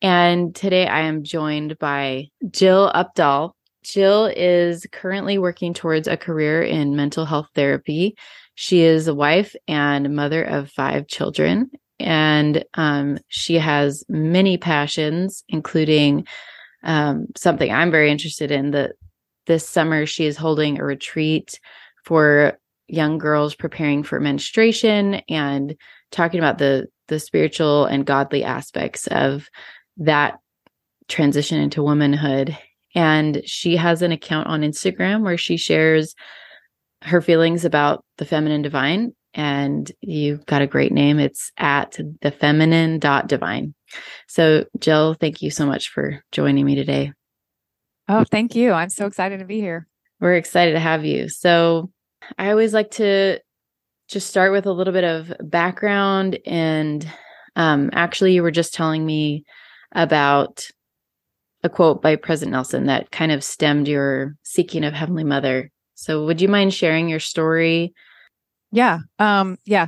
and 0.00 0.54
today 0.54 0.86
I 0.86 1.00
am 1.00 1.22
joined 1.22 1.78
by 1.78 2.28
Jill 2.50 2.90
Opdahl. 2.94 3.52
Jill 3.82 4.32
is 4.34 4.86
currently 4.90 5.36
working 5.36 5.74
towards 5.74 6.08
a 6.08 6.16
career 6.16 6.62
in 6.62 6.96
mental 6.96 7.26
health 7.26 7.48
therapy. 7.54 8.16
She 8.54 8.80
is 8.80 9.06
a 9.06 9.14
wife 9.14 9.54
and 9.68 10.16
mother 10.16 10.42
of 10.42 10.70
five 10.70 11.08
children, 11.08 11.70
and 12.00 12.64
um, 12.72 13.18
she 13.28 13.56
has 13.56 14.02
many 14.08 14.56
passions, 14.56 15.44
including 15.50 16.26
um, 16.82 17.26
something 17.36 17.70
I'm 17.70 17.90
very 17.90 18.10
interested 18.10 18.50
in. 18.50 18.70
That 18.70 18.92
this 19.46 19.68
summer 19.68 20.06
she 20.06 20.24
is 20.24 20.38
holding 20.38 20.80
a 20.80 20.84
retreat 20.84 21.60
for 22.06 22.58
young 22.88 23.18
girls 23.18 23.54
preparing 23.54 24.02
for 24.02 24.20
menstruation 24.20 25.14
and 25.28 25.76
talking 26.10 26.38
about 26.38 26.58
the 26.58 26.86
the 27.08 27.20
spiritual 27.20 27.84
and 27.84 28.06
godly 28.06 28.44
aspects 28.44 29.06
of 29.08 29.48
that 29.98 30.38
transition 31.08 31.60
into 31.60 31.82
womanhood. 31.82 32.56
And 32.94 33.42
she 33.44 33.76
has 33.76 34.00
an 34.00 34.10
account 34.10 34.46
on 34.46 34.62
Instagram 34.62 35.22
where 35.22 35.36
she 35.36 35.58
shares 35.58 36.14
her 37.02 37.20
feelings 37.20 37.66
about 37.66 38.04
the 38.16 38.24
feminine 38.24 38.62
divine. 38.62 39.14
And 39.34 39.90
you've 40.00 40.46
got 40.46 40.62
a 40.62 40.66
great 40.66 40.92
name. 40.92 41.18
It's 41.18 41.52
at 41.58 41.98
the 42.22 42.30
feminine 42.30 42.98
dot 43.00 43.26
divine 43.26 43.74
so 44.28 44.64
jill 44.78 45.14
thank 45.14 45.42
you 45.42 45.50
so 45.50 45.66
much 45.66 45.88
for 45.88 46.22
joining 46.32 46.64
me 46.64 46.74
today. 46.74 47.12
Oh 48.08 48.24
thank 48.30 48.54
you. 48.54 48.72
I'm 48.72 48.90
so 48.90 49.06
excited 49.06 49.38
to 49.38 49.44
be 49.44 49.60
here. 49.60 49.86
We're 50.20 50.36
excited 50.36 50.72
to 50.72 50.80
have 50.80 51.04
you. 51.04 51.28
So 51.28 51.90
I 52.38 52.50
always 52.50 52.74
like 52.74 52.90
to 52.92 53.40
just 54.08 54.28
start 54.28 54.52
with 54.52 54.66
a 54.66 54.72
little 54.72 54.92
bit 54.92 55.04
of 55.04 55.32
background. 55.40 56.38
And 56.46 57.10
um, 57.56 57.90
actually, 57.92 58.34
you 58.34 58.42
were 58.42 58.50
just 58.50 58.74
telling 58.74 59.04
me 59.04 59.44
about 59.92 60.66
a 61.62 61.68
quote 61.68 62.02
by 62.02 62.16
President 62.16 62.52
Nelson 62.52 62.86
that 62.86 63.10
kind 63.10 63.32
of 63.32 63.42
stemmed 63.42 63.88
your 63.88 64.36
seeking 64.42 64.84
of 64.84 64.92
Heavenly 64.92 65.24
Mother. 65.24 65.70
So, 65.94 66.26
would 66.26 66.40
you 66.40 66.48
mind 66.48 66.74
sharing 66.74 67.08
your 67.08 67.20
story? 67.20 67.94
Yeah. 68.70 68.98
Um, 69.18 69.58
yeah. 69.64 69.86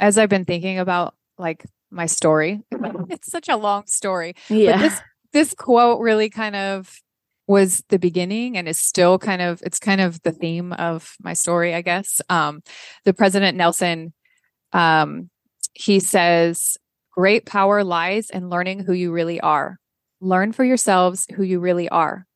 As 0.00 0.18
I've 0.18 0.28
been 0.28 0.44
thinking 0.44 0.78
about 0.78 1.14
like 1.38 1.64
my 1.90 2.06
story, 2.06 2.60
it's 3.08 3.30
such 3.30 3.48
a 3.48 3.56
long 3.56 3.86
story. 3.86 4.34
Yeah. 4.48 4.72
But 4.72 4.80
this 4.80 5.00
this 5.32 5.54
quote 5.54 6.00
really 6.00 6.28
kind 6.28 6.56
of 6.56 6.92
was 7.48 7.82
the 7.88 7.98
beginning 7.98 8.56
and 8.56 8.68
is 8.68 8.78
still 8.78 9.18
kind 9.18 9.42
of 9.42 9.60
it's 9.64 9.78
kind 9.78 10.00
of 10.00 10.22
the 10.22 10.32
theme 10.32 10.72
of 10.74 11.16
my 11.20 11.32
story 11.32 11.74
i 11.74 11.82
guess. 11.82 12.20
Um 12.28 12.62
the 13.04 13.14
president 13.14 13.56
nelson 13.56 14.12
um 14.72 15.30
he 15.72 15.98
says 15.98 16.76
great 17.12 17.46
power 17.46 17.82
lies 17.82 18.30
in 18.30 18.48
learning 18.48 18.80
who 18.80 18.92
you 18.92 19.10
really 19.10 19.40
are. 19.40 19.78
Learn 20.20 20.52
for 20.52 20.64
yourselves 20.64 21.26
who 21.34 21.42
you 21.42 21.58
really 21.58 21.88
are. 21.88 22.26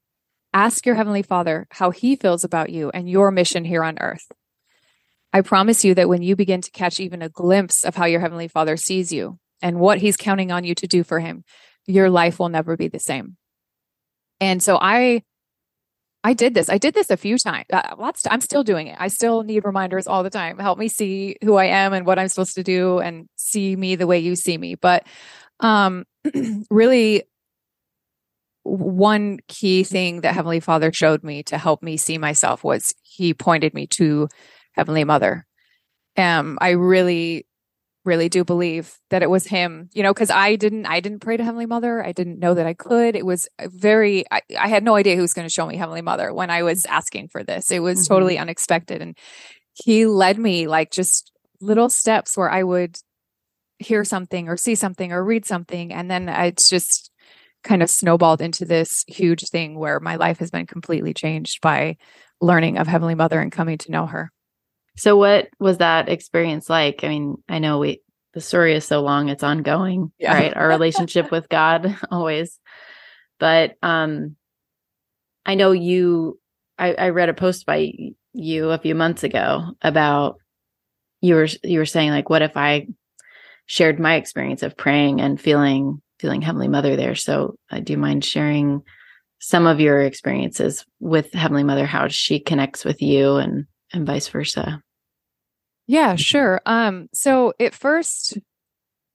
Ask 0.55 0.87
your 0.87 0.95
heavenly 0.95 1.23
father 1.23 1.67
how 1.71 1.91
he 1.91 2.17
feels 2.17 2.45
about 2.45 2.71
you 2.71 2.91
and 2.91 3.09
your 3.09 3.31
mission 3.31 3.65
here 3.65 3.85
on 3.85 3.99
earth. 4.01 4.27
I 5.33 5.41
promise 5.41 5.85
you 5.85 5.95
that 5.95 6.09
when 6.09 6.23
you 6.23 6.37
begin 6.37 6.61
to 6.61 6.71
catch 6.71 7.01
even 7.01 7.23
a 7.23 7.29
glimpse 7.29 7.85
of 7.85 7.97
how 7.97 8.05
your 8.05 8.21
heavenly 8.21 8.49
father 8.49 8.77
sees 8.77 9.13
you 9.13 9.39
and 9.63 9.79
what 9.79 9.99
he's 9.99 10.17
counting 10.17 10.53
on 10.53 10.65
you 10.65 10.75
to 10.75 10.87
do 10.87 11.05
for 11.05 11.21
him 11.21 11.45
your 11.87 12.11
life 12.11 12.39
will 12.39 12.49
never 12.49 12.77
be 12.77 12.89
the 12.89 13.01
same 13.01 13.37
and 14.41 14.63
so 14.63 14.79
I 14.81 15.23
I 16.25 16.35
did 16.35 16.55
this. 16.55 16.69
I 16.69 16.79
did 16.79 16.95
this 16.95 17.11
a 17.11 17.17
few 17.17 17.37
times. 17.37 17.67
Uh, 17.73 17.97
lots. 17.99 18.27
I'm 18.31 18.41
still 18.41 18.63
doing 18.63 18.87
it. 18.87 18.97
I 18.99 19.09
still 19.09 19.43
need 19.43 19.65
reminders 19.65 20.07
all 20.07 20.23
the 20.23 20.31
time. 20.31 20.59
Help 20.59 20.79
me 20.79 20.89
see 20.89 21.37
who 21.43 21.57
I 21.57 21.65
am 21.65 21.93
and 21.93 22.07
what 22.07 22.19
I'm 22.19 22.29
supposed 22.29 22.55
to 22.55 22.63
do, 22.63 22.99
and 23.01 23.29
see 23.37 23.75
me 23.75 23.97
the 23.97 24.07
way 24.07 24.19
you 24.21 24.37
see 24.37 24.57
me. 24.57 24.77
But 24.77 25.05
um, 25.61 26.05
really, 26.71 27.25
one 28.63 29.41
key 29.49 29.83
thing 29.83 30.21
that 30.21 30.35
Heavenly 30.35 30.61
Father 30.61 30.93
showed 30.93 31.25
me 31.25 31.43
to 31.45 31.59
help 31.59 31.83
me 31.83 31.97
see 31.97 32.19
myself 32.19 32.63
was 32.63 32.95
He 33.03 33.35
pointed 33.35 33.75
me 33.75 33.89
to 33.89 34.29
Heavenly 34.73 35.05
Mother. 35.05 35.45
Um, 36.17 36.59
I 36.61 36.71
really 36.71 37.47
really 38.05 38.29
do 38.29 38.45
believe 38.45 38.97
that 39.11 39.23
it 39.23 39.31
was 39.31 39.47
him 39.47 39.89
you 39.93 40.03
know 40.03 40.13
because 40.13 40.31
i 40.31 40.57
didn't 40.57 40.87
i 40.87 41.01
didn't 41.01 41.21
pray 41.21 41.37
to 41.37 41.45
heavenly 41.45 41.67
mother. 41.67 42.05
I 42.05 42.13
didn't 42.13 42.39
know 42.39 42.55
that 42.55 42.67
i 42.67 42.75
could. 42.75 43.15
It 43.17 43.27
was 43.27 43.49
very 43.61 44.25
i, 44.31 44.41
I 44.59 44.69
had 44.69 44.85
no 44.85 44.95
idea 44.97 45.17
who 45.17 45.23
was 45.23 45.35
going 45.35 45.47
to 45.47 45.53
show 45.53 45.67
me 45.67 45.77
heavenly 45.77 46.03
mother 46.03 46.33
when 46.33 46.51
i 46.51 46.63
was 46.63 46.85
asking 46.87 47.29
for 47.29 47.43
this. 47.43 47.71
It 47.71 47.81
was 47.81 48.01
mm-hmm. 48.01 48.15
totally 48.15 48.39
unexpected. 48.39 49.03
And 49.03 49.17
he 49.75 50.07
led 50.07 50.39
me 50.39 50.67
like 50.67 50.91
just 50.91 51.33
little 51.61 51.89
steps 51.89 52.37
where 52.37 52.51
i 52.51 52.63
would 52.63 52.99
hear 53.79 54.05
something 54.05 54.49
or 54.49 54.57
see 54.57 54.75
something 54.75 55.13
or 55.13 55.25
read 55.25 55.45
something. 55.45 55.93
And 55.93 56.11
then 56.11 56.29
it's 56.29 56.69
just 56.69 57.11
kind 57.63 57.83
of 57.83 57.91
snowballed 57.91 58.41
into 58.41 58.65
this 58.65 59.05
huge 59.07 59.49
thing 59.49 59.79
where 59.79 60.01
my 60.01 60.17
life 60.17 60.39
has 60.39 60.51
been 60.51 60.67
completely 60.67 61.15
changed 61.15 61.61
by 61.61 61.97
learning 62.41 62.79
of 62.79 62.87
heavenly 62.87 63.15
mother 63.15 63.41
and 63.41 63.53
coming 63.53 63.79
to 63.79 63.91
know 63.91 64.07
her 64.07 64.33
so 64.97 65.17
what 65.17 65.49
was 65.59 65.79
that 65.79 66.09
experience 66.09 66.69
like? 66.69 67.05
I 67.05 67.09
mean, 67.09 67.37
I 67.49 67.59
know 67.59 67.79
we 67.79 68.01
the 68.35 68.41
story 68.41 68.75
is 68.75 68.85
so 68.85 69.03
long, 69.03 69.29
it's 69.29 69.43
ongoing, 69.43 70.11
yeah. 70.19 70.35
right? 70.35 70.57
Our 70.57 70.69
relationship 70.77 71.31
with 71.31 71.49
God 71.49 71.97
always. 72.11 72.59
But 73.39 73.77
um 73.83 74.37
I 75.45 75.55
know 75.55 75.73
you 75.73 76.39
I, 76.79 76.95
I 76.95 77.09
read 77.11 77.29
a 77.29 77.35
post 77.35 77.67
by 77.67 77.93
you 78.33 78.71
a 78.71 78.79
few 78.79 78.95
months 78.95 79.25
ago 79.25 79.73
about 79.83 80.37
you 81.21 81.35
were 81.35 81.49
you 81.63 81.79
were 81.79 81.87
saying 81.87 82.11
like 82.11 82.31
what 82.31 82.43
if 82.43 82.57
I 82.57 82.89
shared 83.67 84.01
my 84.01 84.17
experience 84.17 84.63
of 84.63 84.77
praying 84.77 85.21
and 85.21 85.41
feeling 85.41 86.03
feeling 86.19 86.43
Heavenly 86.43 86.69
Mother 86.69 86.97
there. 86.97 87.15
So 87.15 87.57
uh, 87.71 87.81
do 87.81 87.95
you 87.95 87.99
mind 87.99 88.25
sharing 88.25 88.83
some 89.41 89.67
of 89.67 89.81
your 89.81 90.01
experiences 90.01 90.87
with 91.01 91.33
Heavenly 91.33 91.65
Mother, 91.65 91.85
how 91.85 92.07
she 92.07 92.39
connects 92.39 92.85
with 92.85 93.03
you 93.03 93.37
and 93.37 93.67
and 93.93 94.07
vice 94.07 94.29
versa. 94.29 94.83
Yeah, 95.87 96.17
sure. 96.17 96.61
Um, 96.65 97.09
so 97.13 97.53
at 97.59 97.75
first 97.75 98.39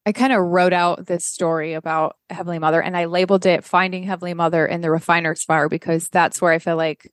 I 0.06 0.14
kind 0.14 0.32
of 0.32 0.42
wrote 0.42 0.72
out 0.72 1.06
this 1.06 1.26
story 1.26 1.74
about 1.74 2.16
Heavenly 2.30 2.60
Mother 2.60 2.82
and 2.82 2.96
I 2.96 3.06
labeled 3.06 3.46
it 3.46 3.66
Finding 3.66 4.04
Heavenly 4.04 4.34
Mother 4.34 4.66
in 4.66 4.80
the 4.80 4.90
Refiner's 4.90 5.44
Fire 5.44 5.68
because 5.68 6.08
that's 6.08 6.42
where 6.42 6.54
I 6.54 6.60
feel 6.60 6.78
like 6.78 7.12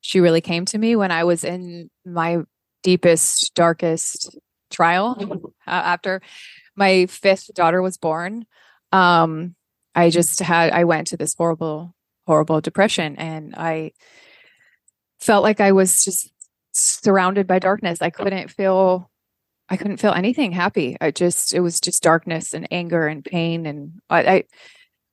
she 0.00 0.20
really 0.20 0.40
came 0.40 0.64
to 0.64 0.78
me 0.78 0.96
when 0.96 1.10
I 1.10 1.24
was 1.24 1.44
in 1.44 1.90
my 2.06 2.38
deepest, 2.82 3.54
darkest 3.54 4.38
trial 4.70 5.18
uh, 5.66 5.70
after 5.70 6.22
my 6.74 7.04
fifth 7.06 7.52
daughter 7.52 7.82
was 7.82 7.98
born. 7.98 8.46
Um, 8.90 9.54
I 9.94 10.08
just 10.08 10.40
had, 10.40 10.72
I 10.72 10.84
went 10.84 11.08
to 11.08 11.18
this 11.18 11.34
horrible, 11.34 11.94
horrible 12.26 12.62
depression 12.62 13.16
and 13.16 13.54
I 13.54 13.92
felt 15.18 15.42
like 15.42 15.60
I 15.60 15.72
was 15.72 16.02
just 16.04 16.32
surrounded 16.72 17.46
by 17.46 17.58
darkness. 17.58 18.00
I 18.00 18.10
couldn't 18.10 18.50
feel 18.50 19.10
I 19.68 19.76
couldn't 19.76 19.98
feel 19.98 20.12
anything 20.12 20.52
happy. 20.52 20.96
I 21.00 21.10
just 21.12 21.54
it 21.54 21.60
was 21.60 21.80
just 21.80 22.02
darkness 22.02 22.52
and 22.54 22.66
anger 22.72 23.06
and 23.06 23.24
pain 23.24 23.66
and 23.66 24.00
I, 24.10 24.20
I 24.22 24.44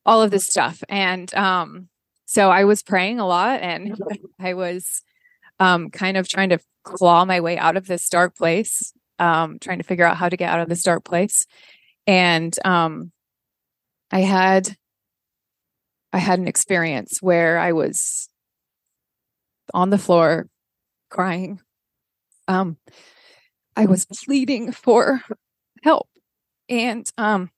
all 0.06 0.21
of 0.21 0.31
this 0.31 0.48
stuff. 0.48 0.83
And 0.89 1.33
um 1.36 1.89
so 2.25 2.50
I 2.50 2.65
was 2.65 2.83
praying 2.83 3.19
a 3.19 3.27
lot 3.27 3.62
and 3.62 3.95
I 4.39 4.54
was 4.56 5.04
um 5.59 5.89
kind 5.89 6.18
of 6.18 6.27
trying 6.27 6.50
to 6.50 6.59
claw 6.83 7.25
my 7.25 7.39
way 7.42 7.57
out 7.57 7.77
of 7.77 7.88
this 7.88 8.09
dark 8.09 8.36
place, 8.36 8.94
um 9.19 9.59
trying 9.59 9.77
to 9.77 9.83
figure 9.83 10.06
out 10.06 10.18
how 10.18 10.30
to 10.30 10.38
get 10.38 10.50
out 10.50 10.59
of 10.59 10.69
this 10.69 10.83
dark 10.83 11.06
place. 11.06 11.45
And 12.07 12.56
um 12.65 13.12
I 14.12 14.21
had 14.21 14.75
I 16.13 16.19
had 16.19 16.39
an 16.39 16.48
experience 16.48 17.21
where 17.21 17.59
I 17.59 17.74
was 17.74 18.30
on 19.74 19.89
the 19.89 19.98
floor 19.98 20.48
crying. 21.09 21.62
Um, 22.48 22.77
I 23.75 23.86
was 23.86 24.06
pleading 24.06 24.71
for 24.71 25.21
help. 25.83 26.07
And 26.69 27.09
um, 27.18 27.51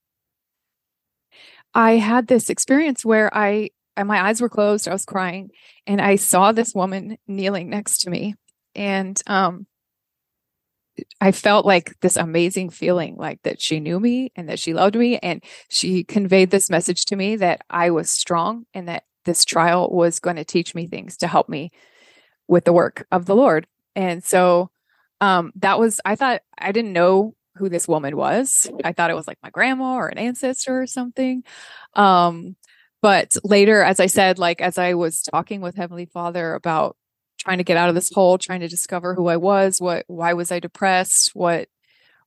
I 1.74 1.94
had 1.94 2.28
this 2.28 2.50
experience 2.50 3.06
where 3.06 3.36
I, 3.36 3.69
my 3.98 4.22
eyes 4.22 4.42
were 4.42 4.50
closed, 4.50 4.88
I 4.88 4.94
was 4.94 5.06
crying, 5.06 5.51
and 5.88 6.01
I 6.01 6.16
saw 6.16 6.51
this 6.51 6.74
woman 6.74 7.18
kneeling 7.28 7.69
next 7.69 8.00
to 8.00 8.10
me. 8.10 8.36
And 8.75 9.19
um, 9.28 9.68
I 11.22 11.31
felt 11.31 11.66
like 11.66 12.00
this 12.01 12.18
amazing 12.18 12.69
feeling 12.69 13.16
like 13.18 13.42
that 13.44 13.62
she 13.62 13.80
knew 13.80 14.00
me 14.00 14.31
and 14.36 14.50
that 14.50 14.60
she 14.60 14.74
loved 14.74 14.96
me 14.96 15.18
and 15.19 15.44
she 15.69 16.04
conveyed 16.04 16.51
this 16.51 16.69
message 16.69 17.06
to 17.06 17.16
me 17.16 17.36
that 17.38 17.62
I 17.69 17.92
was 17.92 18.12
strong 18.12 18.66
and 18.74 18.88
that 18.88 19.04
this 19.25 19.46
trial 19.46 19.90
was 19.90 20.19
going 20.19 20.38
to 20.38 20.46
teach 20.46 20.74
me 20.74 20.88
things 20.88 21.18
to 21.18 21.28
help 21.28 21.50
me 21.50 21.72
with 22.50 22.66
the 22.66 22.74
work 22.74 23.07
of 23.12 23.25
the 23.25 23.36
Lord. 23.36 23.68
And 23.96 24.24
so 24.24 24.72
um 25.22 25.54
that 25.57 25.80
was 25.80 26.01
I 26.04 26.16
thought 26.16 26.42
I 26.57 26.72
didn't 26.74 26.94
know 26.94 27.36
who 27.56 27.69
this 27.69 27.88
woman 27.88 28.18
was. 28.18 28.69
I 28.84 28.94
thought 28.94 29.12
it 29.12 29.16
was 29.16 29.28
like 29.28 29.38
my 29.44 29.50
grandma 29.50 29.96
or 29.96 30.07
an 30.10 30.18
ancestor 30.18 30.81
or 30.81 30.88
something. 30.88 31.44
Um 31.94 32.57
but 33.01 33.38
later 33.46 33.81
as 33.84 34.00
I 34.01 34.07
said 34.07 34.40
like 34.40 34.62
as 34.62 34.78
I 34.78 34.96
was 34.96 35.22
talking 35.22 35.62
with 35.62 35.75
Heavenly 35.75 36.07
Father 36.07 36.54
about 36.56 36.98
trying 37.38 37.60
to 37.60 37.63
get 37.63 37.78
out 37.78 37.90
of 37.90 37.96
this 37.96 38.12
hole, 38.13 38.38
trying 38.38 38.60
to 38.62 38.68
discover 38.68 39.16
who 39.16 39.28
I 39.28 39.38
was, 39.38 39.80
what 39.80 40.04
why 40.07 40.34
was 40.34 40.51
I 40.51 40.60
depressed, 40.60 41.31
what 41.34 41.69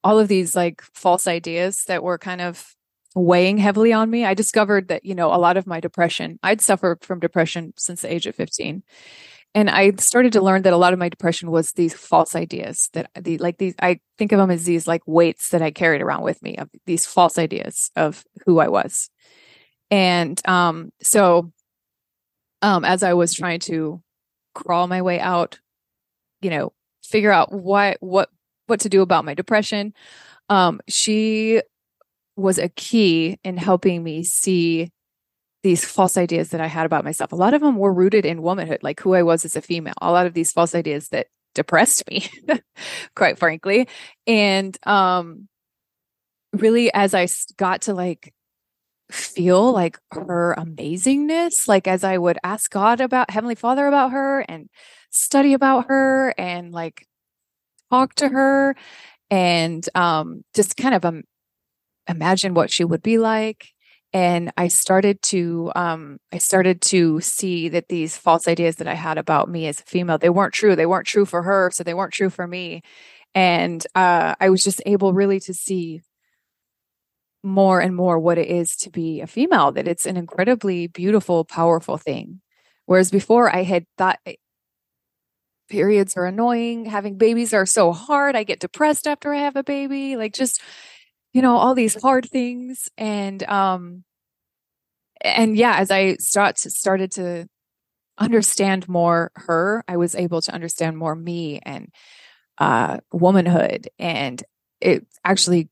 all 0.04 0.18
of 0.18 0.28
these 0.28 0.54
like 0.56 0.82
false 0.94 1.26
ideas 1.26 1.84
that 1.86 2.02
were 2.02 2.18
kind 2.18 2.40
of 2.40 2.74
weighing 3.14 3.58
heavily 3.58 3.92
on 3.92 4.10
me. 4.10 4.24
I 4.24 4.34
discovered 4.34 4.88
that, 4.88 5.04
you 5.04 5.14
know, 5.14 5.32
a 5.34 5.36
lot 5.36 5.56
of 5.56 5.66
my 5.66 5.80
depression, 5.80 6.38
I'd 6.42 6.60
suffered 6.60 7.04
from 7.04 7.20
depression 7.20 7.74
since 7.76 8.02
the 8.02 8.12
age 8.12 8.26
of 8.26 8.34
15. 8.34 8.82
And 9.54 9.68
I 9.68 9.92
started 9.98 10.32
to 10.32 10.40
learn 10.40 10.62
that 10.62 10.72
a 10.72 10.78
lot 10.78 10.92
of 10.92 10.98
my 10.98 11.08
depression 11.08 11.50
was 11.50 11.72
these 11.72 11.92
false 11.92 12.34
ideas 12.34 12.88
that 12.94 13.10
the 13.20 13.36
like 13.38 13.58
these 13.58 13.74
I 13.80 14.00
think 14.16 14.32
of 14.32 14.38
them 14.38 14.50
as 14.50 14.64
these 14.64 14.86
like 14.86 15.02
weights 15.06 15.50
that 15.50 15.60
I 15.60 15.70
carried 15.70 16.00
around 16.00 16.22
with 16.22 16.42
me 16.42 16.56
of 16.56 16.70
these 16.86 17.06
false 17.06 17.38
ideas 17.38 17.90
of 17.94 18.24
who 18.46 18.60
I 18.60 18.68
was. 18.68 19.10
And 19.90 20.40
um 20.48 20.90
so 21.02 21.52
um 22.62 22.84
as 22.84 23.02
I 23.02 23.12
was 23.12 23.34
trying 23.34 23.60
to 23.60 24.02
crawl 24.54 24.86
my 24.86 25.02
way 25.02 25.20
out, 25.20 25.58
you 26.40 26.50
know, 26.50 26.72
figure 27.02 27.32
out 27.32 27.52
what 27.52 27.98
what 28.00 28.30
what 28.66 28.80
to 28.80 28.88
do 28.88 29.02
about 29.02 29.24
my 29.24 29.34
depression. 29.34 29.92
Um, 30.48 30.80
she 30.88 31.62
was 32.36 32.58
a 32.58 32.68
key 32.70 33.38
in 33.44 33.56
helping 33.56 34.02
me 34.02 34.24
see 34.24 34.90
these 35.62 35.84
false 35.84 36.16
ideas 36.16 36.50
that 36.50 36.60
I 36.60 36.66
had 36.66 36.86
about 36.86 37.04
myself. 37.04 37.32
A 37.32 37.36
lot 37.36 37.54
of 37.54 37.60
them 37.60 37.76
were 37.76 37.92
rooted 37.92 38.26
in 38.26 38.42
womanhood, 38.42 38.82
like 38.82 39.00
who 39.00 39.14
I 39.14 39.22
was 39.22 39.44
as 39.44 39.56
a 39.56 39.62
female. 39.62 39.94
A 40.02 40.12
lot 40.12 40.26
of 40.26 40.34
these 40.34 40.52
false 40.52 40.74
ideas 40.74 41.08
that 41.10 41.28
depressed 41.54 42.08
me, 42.10 42.28
quite 43.16 43.38
frankly. 43.38 43.88
And 44.26 44.76
um 44.86 45.48
really 46.52 46.92
as 46.92 47.14
I 47.14 47.26
got 47.56 47.82
to 47.82 47.94
like 47.94 48.32
feel 49.10 49.72
like 49.72 49.98
her 50.12 50.54
amazingness 50.58 51.68
like 51.68 51.86
as 51.86 52.02
i 52.02 52.16
would 52.16 52.38
ask 52.44 52.70
god 52.70 53.00
about 53.00 53.30
heavenly 53.30 53.54
father 53.54 53.86
about 53.86 54.12
her 54.12 54.40
and 54.48 54.70
study 55.10 55.52
about 55.52 55.86
her 55.88 56.34
and 56.38 56.72
like 56.72 57.06
talk 57.90 58.14
to 58.14 58.28
her 58.28 58.74
and 59.30 59.88
um 59.94 60.42
just 60.54 60.76
kind 60.76 60.94
of 60.94 61.04
um, 61.04 61.22
imagine 62.08 62.54
what 62.54 62.70
she 62.70 62.84
would 62.84 63.02
be 63.02 63.18
like 63.18 63.71
and 64.12 64.52
i 64.56 64.68
started 64.68 65.20
to 65.22 65.70
um 65.74 66.18
i 66.32 66.38
started 66.38 66.80
to 66.80 67.20
see 67.20 67.68
that 67.68 67.88
these 67.88 68.16
false 68.16 68.46
ideas 68.48 68.76
that 68.76 68.86
i 68.88 68.94
had 68.94 69.18
about 69.18 69.48
me 69.48 69.66
as 69.66 69.80
a 69.80 69.84
female 69.84 70.18
they 70.18 70.30
weren't 70.30 70.54
true. 70.54 70.76
They 70.76 70.86
weren't 70.86 71.06
true 71.06 71.24
for 71.26 71.42
her 71.42 71.70
so 71.72 71.84
they 71.84 71.94
weren't 71.94 72.12
true 72.12 72.30
for 72.30 72.46
me. 72.46 72.82
And 73.34 73.84
uh 73.94 74.34
i 74.40 74.50
was 74.50 74.62
just 74.64 74.82
able 74.86 75.12
really 75.14 75.40
to 75.40 75.54
see 75.54 76.02
more 77.42 77.80
and 77.80 77.94
more 77.96 78.18
what 78.18 78.38
it 78.38 78.48
is 78.48 78.76
to 78.76 78.90
be 78.90 79.20
a 79.20 79.26
female, 79.26 79.72
that 79.72 79.88
it's 79.88 80.06
an 80.06 80.16
incredibly 80.16 80.86
beautiful, 80.86 81.44
powerful 81.44 81.98
thing. 81.98 82.40
Whereas 82.86 83.10
before 83.10 83.54
I 83.54 83.62
had 83.64 83.84
thought 83.98 84.18
eh, 84.26 84.34
periods 85.68 86.16
are 86.16 86.26
annoying, 86.26 86.84
having 86.84 87.16
babies 87.18 87.52
are 87.54 87.66
so 87.66 87.92
hard, 87.92 88.36
I 88.36 88.44
get 88.44 88.60
depressed 88.60 89.06
after 89.06 89.32
I 89.34 89.38
have 89.38 89.56
a 89.56 89.64
baby, 89.64 90.16
like 90.16 90.34
just, 90.34 90.60
you 91.32 91.42
know, 91.42 91.56
all 91.56 91.74
these 91.74 92.00
hard 92.00 92.28
things. 92.28 92.88
And 92.96 93.42
um 93.44 94.04
and 95.24 95.56
yeah, 95.56 95.76
as 95.76 95.90
I 95.90 96.16
start 96.16 96.56
to, 96.56 96.70
started 96.70 97.12
to 97.12 97.46
understand 98.18 98.88
more 98.88 99.30
her, 99.36 99.84
I 99.88 99.96
was 99.96 100.14
able 100.14 100.40
to 100.42 100.52
understand 100.52 100.98
more 100.98 101.14
me 101.14 101.60
and 101.64 101.88
uh 102.58 102.98
womanhood 103.12 103.88
and 103.98 104.42
it 104.80 105.06
actually 105.24 105.68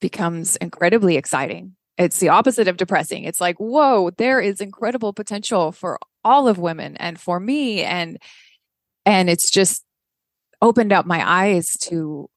becomes 0.00 0.56
incredibly 0.56 1.16
exciting. 1.16 1.76
It's 1.98 2.18
the 2.18 2.28
opposite 2.28 2.68
of 2.68 2.76
depressing. 2.76 3.24
It's 3.24 3.40
like, 3.40 3.56
whoa, 3.56 4.10
there 4.10 4.40
is 4.40 4.60
incredible 4.60 5.12
potential 5.12 5.72
for 5.72 5.98
all 6.24 6.48
of 6.48 6.58
women 6.58 6.96
and 6.96 7.18
for 7.18 7.40
me. 7.40 7.82
And 7.82 8.18
and 9.04 9.30
it's 9.30 9.50
just 9.50 9.84
opened 10.60 10.92
up 10.92 11.06
my 11.06 11.22
eyes 11.28 11.72
to 11.82 12.28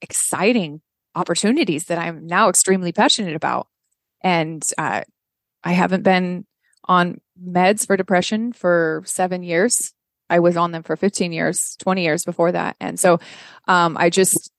exciting 0.00 0.80
opportunities 1.14 1.86
that 1.86 1.98
I'm 1.98 2.26
now 2.26 2.48
extremely 2.48 2.92
passionate 2.92 3.34
about. 3.34 3.68
And 4.22 4.64
uh, 4.78 5.02
I 5.64 5.72
haven't 5.72 6.02
been 6.02 6.46
on 6.84 7.20
meds 7.42 7.86
for 7.86 7.96
depression 7.96 8.52
for 8.52 9.02
seven 9.06 9.42
years. 9.42 9.92
I 10.30 10.38
was 10.38 10.56
on 10.56 10.72
them 10.72 10.82
for 10.82 10.96
15 10.96 11.32
years, 11.32 11.76
20 11.80 12.02
years 12.02 12.24
before 12.24 12.52
that. 12.52 12.76
And 12.80 12.98
so 12.98 13.18
um, 13.68 13.96
I 13.98 14.10
just 14.10 14.50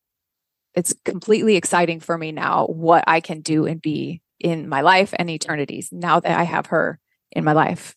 it's 0.76 0.96
completely 1.06 1.56
exciting 1.56 2.00
for 2.00 2.18
me 2.18 2.32
now 2.32 2.66
what 2.66 3.04
I 3.08 3.20
can 3.20 3.42
do 3.42 3.66
and 3.66 3.82
be 3.82 4.22
in 4.40 4.68
my 4.68 4.82
life 4.82 5.14
and 5.18 5.30
eternities 5.30 5.90
now 5.92 6.20
that 6.20 6.38
I 6.38 6.44
have 6.44 6.68
her 6.68 7.00
in 7.32 7.44
my 7.44 7.54
life. 7.54 7.96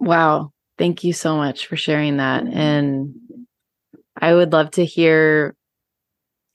Wow. 0.00 0.52
Thank 0.78 1.04
you 1.04 1.12
so 1.12 1.36
much 1.36 1.66
for 1.66 1.76
sharing 1.76 2.18
that. 2.18 2.46
And 2.46 3.14
I 4.16 4.34
would 4.34 4.52
love 4.52 4.70
to 4.72 4.84
hear, 4.84 5.54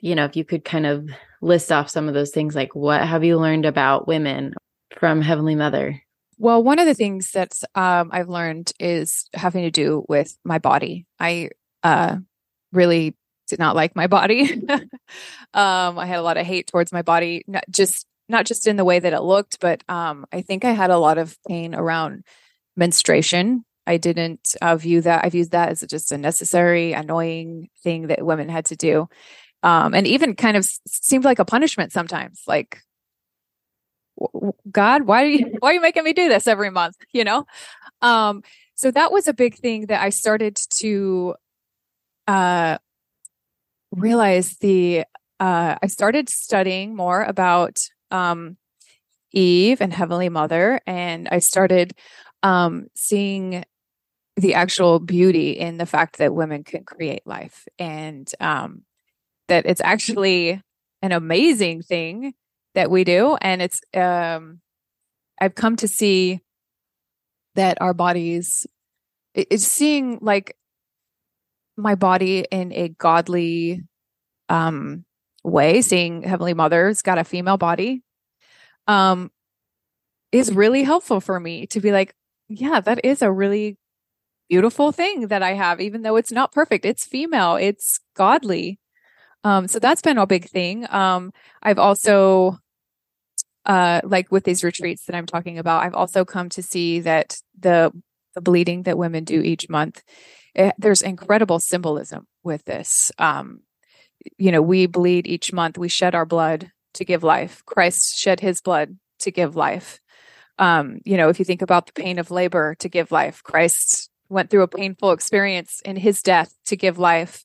you 0.04 0.16
know, 0.16 0.26
if 0.26 0.36
you 0.36 0.44
could 0.44 0.66
kind 0.66 0.86
of 0.86 1.10
list 1.42 1.72
off 1.72 1.90
some 1.90 2.10
of 2.10 2.14
those 2.14 2.32
things 2.32 2.56
like 2.56 2.76
what 2.76 3.02
have 3.02 3.24
you 3.24 3.40
learned 3.40 3.66
about 3.66 4.06
women 4.06 4.54
from 5.00 5.22
Heavenly 5.22 5.56
Mother? 5.56 6.04
Well, 6.38 6.62
one 6.62 6.78
of 6.78 6.86
the 6.86 6.94
things 6.94 7.32
that 7.32 7.54
um, 7.74 8.10
I've 8.12 8.28
learned 8.28 8.74
is 8.82 9.26
having 9.34 9.64
to 9.64 9.72
do 9.72 10.04
with 10.10 10.38
my 10.44 10.60
body. 10.60 11.06
I 11.22 11.52
uh, 11.84 12.18
really 12.74 13.16
did 13.48 13.60
not 13.60 13.78
like 13.78 13.96
my 13.96 14.08
body. 14.08 14.52
um, 15.54 15.98
I 15.98 16.06
had 16.06 16.20
a 16.20 16.24
lot 16.24 16.36
of 16.36 16.46
hate 16.46 16.68
towards 16.68 16.92
my 16.92 17.02
body, 17.02 17.46
not 17.48 17.64
just 17.70 18.06
not 18.28 18.46
just 18.46 18.68
in 18.68 18.76
the 18.76 18.86
way 18.86 19.00
that 19.00 19.14
it 19.14 19.22
looked, 19.22 19.62
but 19.62 19.84
um, 19.88 20.26
I 20.34 20.42
think 20.42 20.66
I 20.66 20.72
had 20.72 20.90
a 20.90 20.98
lot 20.98 21.18
of 21.18 21.38
pain 21.48 21.74
around 21.74 22.26
menstruation. 22.76 23.64
I 23.88 23.98
didn't 23.98 24.56
uh, 24.62 24.76
view 24.76 25.00
that. 25.02 25.24
I 25.24 25.30
viewed 25.30 25.52
that 25.52 25.70
as 25.70 25.86
just 25.90 26.12
a 26.12 26.18
necessary, 26.18 26.92
annoying 26.92 27.70
thing 27.84 28.08
that 28.08 28.26
women 28.26 28.50
had 28.50 28.66
to 28.66 28.76
do, 28.76 29.08
um, 29.64 29.94
and 29.96 30.06
even 30.06 30.36
kind 30.36 30.58
of 30.58 30.68
seemed 30.86 31.24
like 31.24 31.40
a 31.40 31.46
punishment 31.46 31.92
sometimes. 31.92 32.42
Like, 32.46 32.80
God, 34.70 35.04
why 35.04 35.24
are 35.24 35.28
you 35.28 35.56
why 35.60 35.72
are 35.72 35.74
you 35.74 35.82
making 35.82 36.04
me 36.04 36.14
do 36.14 36.30
this 36.30 36.46
every 36.46 36.70
month? 36.70 36.98
You 37.14 37.24
know, 37.24 37.46
um, 38.02 38.44
so 38.76 38.92
that 38.92 39.12
was 39.12 39.28
a 39.28 39.34
big 39.34 39.56
thing 39.56 39.88
that 39.88 40.02
I 40.02 40.10
started 40.10 40.58
to 40.78 41.36
uh, 42.28 42.78
realize 43.92 44.58
the 44.58 45.06
uh, 45.40 45.76
I 45.82 45.88
started 45.88 46.30
studying 46.30 46.96
more 46.96 47.24
about 47.24 47.80
um, 48.12 48.58
Eve 49.32 49.82
and 49.82 49.94
Heavenly 49.94 50.30
Mother, 50.30 50.82
and 50.86 51.28
I 51.32 51.40
started 51.40 51.94
um, 52.44 52.88
seeing 52.96 53.64
the 54.36 54.56
actual 54.56 55.00
beauty 55.00 55.52
in 55.52 55.78
the 55.78 55.86
fact 55.86 56.18
that 56.18 56.34
women 56.34 56.64
can 56.64 56.84
create 56.84 57.26
life, 57.26 57.68
and 57.80 58.30
um, 58.40 58.84
that 59.48 59.66
it's 59.66 59.82
actually 59.84 60.62
an 61.02 61.12
amazing 61.12 61.82
thing 61.82 62.34
that 62.76 62.90
we 62.90 63.04
do, 63.04 63.38
and 63.42 63.62
it's 63.62 63.80
um, 63.96 64.62
I've 65.40 65.56
come 65.56 65.76
to 65.78 65.88
see 65.88 66.42
that 67.56 67.82
our 67.82 67.94
bodies 67.94 68.66
it's 69.36 69.66
seeing 69.66 70.20
like 70.22 70.56
my 71.76 71.96
body 71.96 72.46
in 72.52 72.72
a 72.72 72.90
godly 72.90 73.82
um 74.50 75.06
way 75.44 75.82
seeing 75.82 76.24
heavenly 76.24 76.54
mother's 76.54 77.02
got 77.02 77.18
a 77.18 77.24
female 77.24 77.58
body 77.58 78.02
um 78.88 79.32
is 80.32 80.54
really 80.54 80.84
helpful 80.84 81.20
for 81.20 81.40
me 81.40 81.66
to 81.68 81.80
be 81.80 81.92
like 81.92 82.14
yeah 82.48 82.80
that 82.80 83.04
is 83.04 83.22
a 83.22 83.32
really 83.32 83.78
beautiful 84.50 84.92
thing 84.92 85.28
that 85.28 85.42
i 85.42 85.54
have 85.54 85.82
even 85.82 86.02
though 86.02 86.16
it's 86.16 86.32
not 86.32 86.52
perfect. 86.52 86.86
It's 86.86 87.06
female. 87.06 87.56
It's 87.56 88.00
godly 88.16 88.80
um 89.44 89.68
so 89.68 89.80
that's 89.80 90.02
been 90.02 90.18
a 90.18 90.28
big 90.28 90.50
thing 90.50 90.86
um 90.90 91.32
i've 91.62 91.80
also 91.80 92.58
uh 93.66 94.02
like 94.04 94.32
with 94.32 94.44
these 94.44 94.64
retreats 94.64 95.06
that 95.06 95.16
i'm 95.16 95.26
talking 95.26 95.58
about 95.58 95.84
i've 95.84 95.96
also 95.96 96.26
come 96.26 96.50
to 96.50 96.62
see 96.62 97.00
that 97.00 97.38
the 97.60 97.92
the 98.36 98.42
bleeding 98.42 98.84
that 98.84 98.98
women 98.98 99.24
do 99.24 99.42
each 99.42 99.70
month 99.70 100.02
it, 100.56 100.62
eh, 100.62 100.72
there's 100.78 101.02
incredible 101.02 101.60
symbolism 101.60 102.28
with 102.44 102.66
this. 102.66 103.12
Um, 103.18 103.62
you 104.38 104.52
know, 104.52 104.62
we 104.62 104.86
bleed 104.86 105.28
each 105.28 105.52
month, 105.52 105.78
we 105.78 105.90
shed 105.90 106.16
our 106.16 106.26
blood 106.26 106.72
to 106.94 107.06
give 107.06 107.24
life. 107.24 107.64
Christ 107.66 108.18
shed 108.18 108.40
his 108.40 108.62
blood 108.62 108.98
to 109.20 109.32
give 109.32 109.56
life. 109.56 110.00
Um, 110.60 111.00
you 111.04 111.18
know, 111.18 111.30
if 111.30 111.40
you 111.40 111.46
think 111.46 111.62
about 111.62 111.88
the 111.88 111.94
pain 111.94 112.20
of 112.20 112.30
labor 112.30 112.76
to 112.76 112.90
give 112.90 113.12
life, 113.12 113.42
Christ 113.44 114.10
went 114.30 114.50
through 114.50 114.62
a 114.62 114.68
painful 114.68 115.12
experience 115.12 115.82
in 115.84 115.96
his 115.96 116.22
death 116.22 116.54
to 116.68 116.76
give 116.76 117.00
life. 117.00 117.44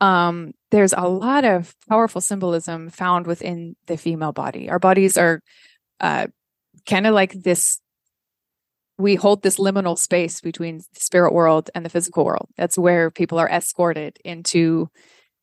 Um, 0.00 0.52
there's 0.70 0.92
a 0.92 1.08
lot 1.08 1.44
of 1.44 1.74
powerful 1.88 2.20
symbolism 2.20 2.90
found 2.90 3.26
within 3.26 3.76
the 3.86 3.96
female 3.96 4.32
body. 4.32 4.70
Our 4.70 4.78
bodies 4.78 5.18
are 5.18 5.42
uh, 6.00 6.28
kind 6.86 7.06
of 7.06 7.14
like 7.14 7.32
this 7.32 7.80
we 9.00 9.14
hold 9.14 9.42
this 9.42 9.56
liminal 9.56 9.98
space 9.98 10.40
between 10.40 10.78
the 10.78 11.00
spirit 11.00 11.32
world 11.32 11.70
and 11.74 11.84
the 11.84 11.90
physical 11.90 12.24
world. 12.24 12.48
That's 12.56 12.76
where 12.76 13.10
people 13.10 13.38
are 13.38 13.48
escorted 13.48 14.18
into 14.24 14.90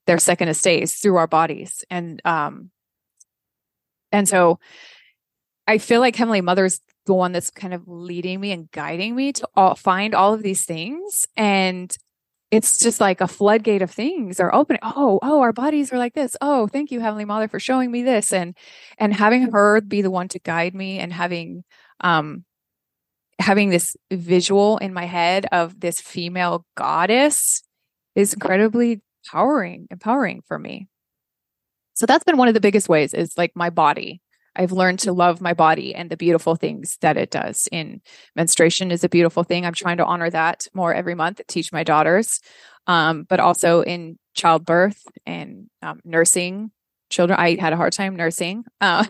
their 0.06 0.20
second 0.20 0.50
estates 0.50 0.94
through 1.00 1.16
our 1.18 1.28
bodies. 1.28 1.84
And 1.90 2.22
um 2.24 2.70
and 4.12 4.30
so 4.30 4.60
I 5.66 5.80
feel 5.80 6.00
like 6.00 6.16
Heavenly 6.16 6.42
Mother's 6.42 6.80
the 7.08 7.14
one 7.14 7.32
that's 7.32 7.50
kind 7.50 7.74
of 7.74 7.88
leading 7.88 8.40
me 8.40 8.52
and 8.52 8.70
guiding 8.72 9.16
me 9.16 9.34
to 9.34 9.48
all, 9.56 9.76
find 9.76 10.14
all 10.14 10.34
of 10.34 10.44
these 10.44 10.66
things. 10.66 11.26
And 11.36 11.96
it's 12.50 12.80
just 12.80 13.02
like 13.02 13.20
a 13.20 13.28
floodgate 13.28 13.82
of 13.82 13.92
things 13.92 14.40
are 14.40 14.54
opening. 14.54 14.80
Oh, 14.84 15.20
oh, 15.22 15.42
our 15.42 15.52
bodies 15.52 15.92
are 15.92 15.98
like 15.98 16.14
this. 16.14 16.36
Oh, 16.42 16.68
thank 16.68 16.92
you, 16.92 17.00
Heavenly 17.02 17.26
Mother, 17.26 17.48
for 17.48 17.60
showing 17.60 17.92
me 17.92 18.04
this. 18.04 18.32
And 18.32 18.56
and 18.98 19.14
having 19.14 19.52
her 19.52 19.82
be 19.82 20.02
the 20.02 20.12
one 20.12 20.30
to 20.30 20.40
guide 20.40 20.74
me 20.74 21.00
and 21.00 21.12
having 21.12 21.64
um 22.02 22.46
having 23.40 23.70
this 23.70 23.96
visual 24.12 24.78
in 24.78 24.94
my 24.94 25.06
head 25.06 25.46
of 25.52 25.80
this 25.80 26.02
female 26.02 26.66
goddess 26.76 27.64
is 28.16 28.34
incredibly 28.34 29.02
empowering, 29.26 29.88
empowering 29.92 30.42
for 30.48 30.58
me. 30.58 30.88
So 31.94 32.06
that's 32.06 32.24
been 32.24 32.38
one 32.38 32.48
of 32.48 32.54
the 32.54 32.60
biggest 32.60 32.90
ways 32.90 33.14
is 33.14 33.38
like 33.38 33.52
my 33.56 33.70
body. 33.70 34.22
I've 34.58 34.72
learned 34.72 35.00
to 35.00 35.14
love 35.14 35.40
my 35.40 35.54
body 35.54 35.94
and 35.94 36.10
the 36.10 36.18
beautiful 36.18 36.56
things 36.56 36.98
that 37.02 37.16
it 37.16 37.30
does. 37.30 37.68
In 37.72 38.02
menstruation 38.36 38.92
is 38.92 39.04
a 39.04 39.10
beautiful 39.10 39.44
thing. 39.44 39.66
I'm 39.66 39.74
trying 39.74 39.98
to 39.98 40.06
honor 40.06 40.30
that 40.30 40.68
more 40.74 40.94
every 40.94 41.16
month, 41.16 41.42
teach 41.48 41.72
my 41.72 41.84
daughters, 41.84 42.42
um, 42.88 43.24
but 43.30 43.40
also 43.40 43.82
in 43.82 44.18
childbirth 44.34 45.02
and 45.26 45.68
um, 45.82 46.00
nursing 46.04 46.72
children. 47.10 47.40
I 47.40 47.58
had 47.60 47.74
a 47.74 47.78
hard 47.78 47.94
time 47.94 48.16
nursing, 48.16 48.66
uh, 48.82 49.06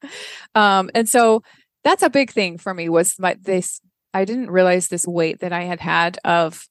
um, 0.54 0.90
and 0.94 1.08
so 1.08 1.42
that's 1.84 2.02
a 2.02 2.10
big 2.10 2.30
thing 2.30 2.58
for 2.58 2.74
me. 2.74 2.88
Was 2.88 3.14
my 3.18 3.36
this? 3.40 3.80
I 4.12 4.24
didn't 4.24 4.50
realize 4.50 4.88
this 4.88 5.06
weight 5.06 5.40
that 5.40 5.52
I 5.52 5.64
had 5.64 5.80
had 5.80 6.18
of 6.24 6.66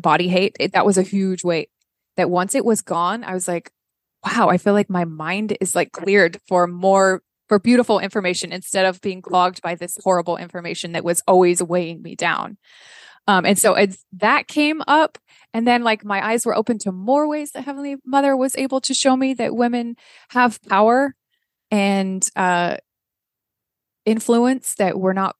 body 0.00 0.28
hate. 0.28 0.56
It, 0.60 0.72
that 0.72 0.86
was 0.86 0.98
a 0.98 1.02
huge 1.02 1.44
weight. 1.44 1.70
That 2.16 2.30
once 2.30 2.54
it 2.54 2.64
was 2.64 2.82
gone, 2.82 3.24
I 3.24 3.34
was 3.34 3.48
like, 3.48 3.70
wow, 4.24 4.48
I 4.48 4.58
feel 4.58 4.74
like 4.74 4.90
my 4.90 5.04
mind 5.04 5.56
is 5.60 5.74
like 5.74 5.92
cleared 5.92 6.38
for 6.46 6.66
more 6.66 7.22
for 7.52 7.58
beautiful 7.58 7.98
information 7.98 8.50
instead 8.50 8.86
of 8.86 8.98
being 9.02 9.20
clogged 9.20 9.60
by 9.60 9.74
this 9.74 9.98
horrible 10.02 10.38
information 10.38 10.92
that 10.92 11.04
was 11.04 11.22
always 11.28 11.62
weighing 11.62 12.00
me 12.00 12.14
down. 12.14 12.56
Um, 13.26 13.44
and 13.44 13.58
so 13.58 13.74
as 13.74 14.02
that 14.14 14.48
came 14.48 14.80
up, 14.88 15.18
and 15.52 15.66
then 15.66 15.82
like 15.82 16.02
my 16.02 16.26
eyes 16.26 16.46
were 16.46 16.56
open 16.56 16.78
to 16.78 16.92
more 16.92 17.28
ways 17.28 17.50
that 17.50 17.66
Heavenly 17.66 17.96
Mother 18.06 18.34
was 18.34 18.56
able 18.56 18.80
to 18.80 18.94
show 18.94 19.18
me 19.18 19.34
that 19.34 19.54
women 19.54 19.96
have 20.30 20.62
power 20.62 21.14
and 21.70 22.26
uh, 22.36 22.78
influence 24.06 24.76
that 24.76 24.98
we're 24.98 25.12
not 25.12 25.36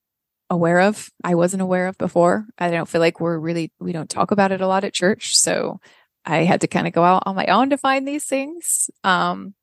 aware 0.50 0.80
of. 0.80 1.08
I 1.24 1.34
wasn't 1.34 1.62
aware 1.62 1.86
of 1.86 1.96
before. 1.96 2.44
I 2.58 2.70
don't 2.70 2.90
feel 2.90 3.00
like 3.00 3.20
we're 3.20 3.38
really 3.38 3.72
we 3.80 3.92
don't 3.92 4.10
talk 4.10 4.32
about 4.32 4.52
it 4.52 4.60
a 4.60 4.68
lot 4.68 4.84
at 4.84 4.92
church. 4.92 5.34
So 5.34 5.80
I 6.26 6.44
had 6.44 6.60
to 6.60 6.66
kind 6.66 6.86
of 6.86 6.92
go 6.92 7.04
out 7.04 7.22
on 7.24 7.36
my 7.36 7.46
own 7.46 7.70
to 7.70 7.78
find 7.78 8.06
these 8.06 8.26
things. 8.26 8.90
Um, 9.02 9.54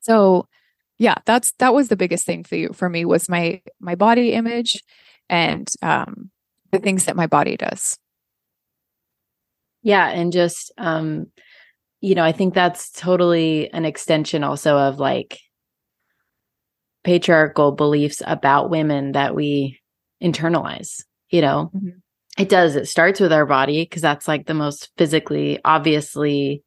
so 0.00 0.46
yeah, 0.98 1.14
that's 1.24 1.52
that 1.58 1.72
was 1.72 1.88
the 1.88 1.96
biggest 1.96 2.26
thing 2.26 2.44
for 2.44 2.56
you 2.56 2.72
for 2.72 2.88
me 2.88 3.04
was 3.04 3.28
my 3.28 3.62
my 3.80 3.94
body 3.94 4.32
image 4.32 4.82
and 5.28 5.70
um 5.82 6.30
the 6.72 6.78
things 6.78 7.04
that 7.04 7.16
my 7.16 7.26
body 7.26 7.56
does. 7.56 7.98
Yeah, 9.82 10.08
and 10.08 10.32
just 10.32 10.72
um 10.76 11.26
you 12.00 12.14
know, 12.14 12.24
I 12.24 12.32
think 12.32 12.54
that's 12.54 12.90
totally 12.90 13.72
an 13.72 13.84
extension 13.84 14.44
also 14.44 14.76
of 14.76 15.00
like 15.00 15.38
patriarchal 17.02 17.72
beliefs 17.72 18.22
about 18.26 18.70
women 18.70 19.12
that 19.12 19.34
we 19.34 19.80
internalize, 20.22 21.04
you 21.30 21.40
know. 21.40 21.70
Mm-hmm. 21.74 21.98
It 22.38 22.48
does. 22.48 22.76
It 22.76 22.86
starts 22.86 23.18
with 23.18 23.32
our 23.32 23.46
body 23.46 23.82
because 23.82 24.02
that's 24.02 24.28
like 24.28 24.46
the 24.46 24.54
most 24.54 24.90
physically 24.96 25.58
obviously 25.64 26.62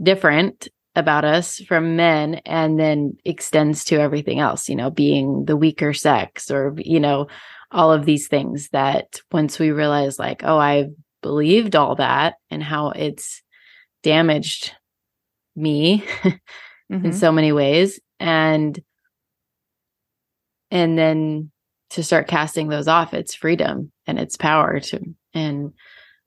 different 0.00 0.68
about 0.94 1.24
us 1.24 1.58
from 1.60 1.96
men 1.96 2.36
and 2.44 2.78
then 2.78 3.16
extends 3.24 3.84
to 3.84 4.00
everything 4.00 4.40
else, 4.40 4.68
you 4.68 4.76
know, 4.76 4.90
being 4.90 5.44
the 5.46 5.56
weaker 5.56 5.92
sex 5.92 6.50
or, 6.50 6.74
you 6.76 7.00
know, 7.00 7.28
all 7.70 7.92
of 7.92 8.04
these 8.04 8.28
things 8.28 8.68
that 8.70 9.20
once 9.30 9.58
we 9.58 9.70
realize, 9.70 10.18
like, 10.18 10.42
oh, 10.44 10.58
I 10.58 10.88
believed 11.22 11.74
all 11.74 11.94
that 11.96 12.34
and 12.50 12.62
how 12.62 12.90
it's 12.90 13.42
damaged 14.02 14.74
me 15.56 16.04
mm-hmm. 16.22 17.06
in 17.06 17.12
so 17.14 17.32
many 17.32 17.52
ways. 17.52 17.98
And, 18.20 18.78
and 20.70 20.98
then 20.98 21.50
to 21.90 22.02
start 22.02 22.28
casting 22.28 22.68
those 22.68 22.88
off, 22.88 23.14
it's 23.14 23.34
freedom 23.34 23.92
and 24.06 24.18
it's 24.18 24.36
power 24.36 24.78
to, 24.80 25.00
and, 25.32 25.72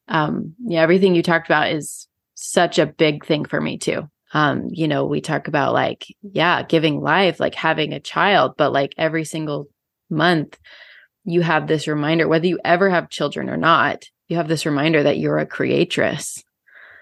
um, 0.08 0.56
yeah, 0.66 0.82
everything 0.82 1.14
you 1.14 1.22
talked 1.22 1.48
about 1.48 1.72
is 1.72 2.08
such 2.34 2.80
a 2.80 2.86
big 2.86 3.26
thing 3.26 3.46
for 3.46 3.62
me 3.62 3.78
too 3.78 4.10
um 4.34 4.68
you 4.72 4.88
know 4.88 5.06
we 5.06 5.22
talk 5.22 5.48
about 5.48 5.74
like 5.74 6.06
yeah 6.22 6.64
giving 6.64 7.00
life 7.00 7.40
like 7.40 7.56
having 7.56 7.94
a 7.94 8.00
child 8.00 8.54
but 8.58 8.72
like 8.72 8.94
every 8.98 9.24
single 9.24 9.68
month 10.10 10.58
you 11.24 11.42
have 11.42 11.68
this 11.68 11.88
reminder 11.88 12.28
whether 12.28 12.48
you 12.48 12.60
ever 12.64 12.90
have 12.90 13.10
children 13.10 13.50
or 13.50 13.58
not 13.58 14.06
you 14.28 14.38
have 14.38 14.48
this 14.48 14.66
reminder 14.66 15.04
that 15.04 15.18
you're 15.18 15.38
a 15.38 15.46
creatress 15.46 16.44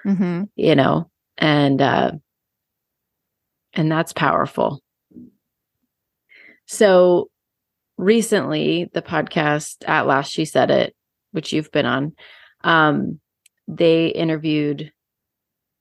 mm-hmm. 0.06 0.44
you 0.56 0.76
know 0.76 1.10
and 1.38 1.82
uh 1.82 2.12
and 3.74 3.92
that's 3.92 4.14
powerful 4.14 4.82
so 6.66 7.30
recently 7.98 8.90
the 8.94 9.02
podcast 9.02 9.78
at 9.88 10.08
last 10.08 10.32
she 10.32 10.46
said 10.46 10.72
it 10.72 10.96
which 11.32 11.54
you've 11.54 11.72
been 11.72 11.86
on 11.86 12.14
um 12.64 13.20
they 13.68 14.08
interviewed 14.08 14.92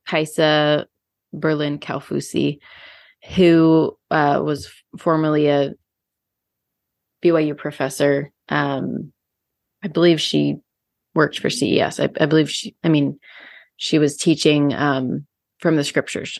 Kaisa 0.07 0.87
Berlin 1.33 1.79
Kalfusi, 1.79 2.59
who 3.37 3.97
uh, 4.11 4.41
was 4.45 4.71
formerly 4.99 5.49
a 5.49 5.73
BYU 7.25 7.57
professor. 7.57 8.31
Um, 8.49 9.13
I 9.83 9.89
believe 9.89 10.21
she 10.21 10.57
worked 11.15 11.39
for 11.39 11.51
CES. 11.51 12.01
I, 12.01 12.09
I, 12.21 12.27
believe 12.27 12.51
she, 12.51 12.75
I 12.83 12.89
mean, 12.89 13.19
she 13.77 13.99
was 13.99 14.17
teaching 14.17 14.73
um, 14.75 15.27
from 15.59 15.77
the 15.77 15.85
scriptures. 15.85 16.39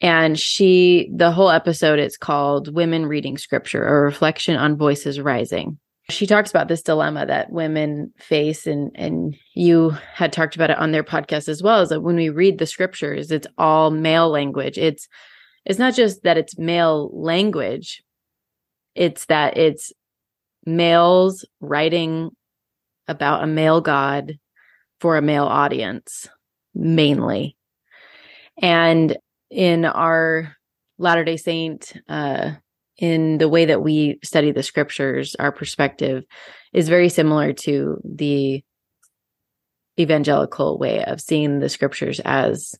And 0.00 0.38
she, 0.38 1.10
the 1.14 1.32
whole 1.32 1.50
episode, 1.50 1.98
it's 1.98 2.16
called 2.16 2.72
Women 2.72 3.06
Reading 3.06 3.36
Scripture, 3.36 3.84
a 3.84 4.00
reflection 4.00 4.56
on 4.56 4.76
voices 4.76 5.20
rising 5.20 5.78
she 6.10 6.26
talks 6.26 6.50
about 6.50 6.68
this 6.68 6.82
dilemma 6.82 7.26
that 7.26 7.52
women 7.52 8.12
face 8.18 8.66
and 8.66 8.90
and 8.94 9.36
you 9.54 9.90
had 9.90 10.32
talked 10.32 10.56
about 10.56 10.70
it 10.70 10.78
on 10.78 10.90
their 10.92 11.04
podcast 11.04 11.48
as 11.48 11.62
well 11.62 11.82
is 11.82 11.90
that 11.90 12.00
when 12.00 12.16
we 12.16 12.30
read 12.30 12.58
the 12.58 12.66
scriptures 12.66 13.30
it's 13.30 13.46
all 13.58 13.90
male 13.90 14.28
language. 14.30 14.78
It's 14.78 15.08
it's 15.64 15.78
not 15.78 15.94
just 15.94 16.22
that 16.22 16.38
it's 16.38 16.58
male 16.58 17.10
language 17.12 18.02
it's 18.94 19.26
that 19.26 19.56
it's 19.56 19.92
males 20.64 21.44
writing 21.60 22.30
about 23.06 23.42
a 23.42 23.46
male 23.46 23.80
god 23.80 24.38
for 25.00 25.16
a 25.16 25.22
male 25.22 25.44
audience 25.44 26.28
mainly. 26.74 27.56
And 28.60 29.16
in 29.50 29.84
our 29.84 30.56
latter 30.98 31.24
day 31.24 31.36
saint 31.36 31.92
uh 32.08 32.52
in 32.98 33.38
the 33.38 33.48
way 33.48 33.64
that 33.64 33.82
we 33.82 34.18
study 34.22 34.50
the 34.50 34.62
scriptures, 34.62 35.36
our 35.38 35.52
perspective 35.52 36.24
is 36.72 36.88
very 36.88 37.08
similar 37.08 37.52
to 37.52 38.00
the 38.04 38.62
evangelical 39.98 40.78
way 40.78 41.04
of 41.04 41.20
seeing 41.20 41.58
the 41.58 41.68
scriptures 41.68 42.20
as 42.24 42.74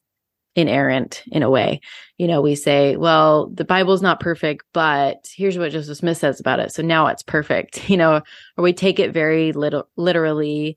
inerrant 0.55 1.23
in 1.31 1.43
a 1.43 1.51
way. 1.51 1.81
You 2.17 2.27
know, 2.27 2.41
we 2.41 2.57
say, 2.57 2.97
well, 2.97 3.49
the 3.49 3.65
Bible's 3.65 4.03
not 4.03 4.21
perfect, 4.21 4.65
but 4.75 5.29
here's 5.35 5.57
what 5.57 5.71
Joseph 5.71 5.99
Smith 5.99 6.19
says 6.19 6.41
about 6.41 6.59
it. 6.59 6.73
So 6.73 6.83
now 6.83 7.07
it's 7.07 7.23
perfect, 7.23 7.89
you 7.91 7.97
know, 7.97 8.23
or 8.57 8.65
we 8.65 8.73
take 8.73 8.99
it 8.99 9.13
very 9.13 9.53
little 9.53 9.89
literally 9.97 10.77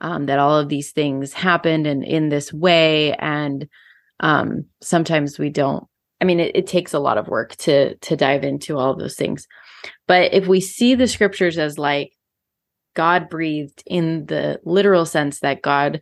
um, 0.00 0.26
that 0.26 0.38
all 0.38 0.58
of 0.58 0.68
these 0.68 0.90
things 0.90 1.32
happened 1.32 1.86
and 1.86 2.04
in 2.04 2.28
this 2.28 2.52
way. 2.52 3.14
And 3.14 3.68
um, 4.20 4.66
sometimes 4.80 5.38
we 5.38 5.48
don't 5.48 5.86
I 6.22 6.24
mean, 6.24 6.38
it, 6.38 6.54
it 6.54 6.66
takes 6.68 6.94
a 6.94 7.00
lot 7.00 7.18
of 7.18 7.26
work 7.26 7.56
to 7.56 7.96
to 7.96 8.16
dive 8.16 8.44
into 8.44 8.78
all 8.78 8.96
those 8.96 9.16
things. 9.16 9.48
But 10.06 10.32
if 10.32 10.46
we 10.46 10.60
see 10.60 10.94
the 10.94 11.08
scriptures 11.08 11.58
as 11.58 11.78
like 11.78 12.12
God 12.94 13.28
breathed 13.28 13.82
in 13.86 14.26
the 14.26 14.60
literal 14.64 15.04
sense 15.04 15.40
that 15.40 15.62
God 15.62 16.00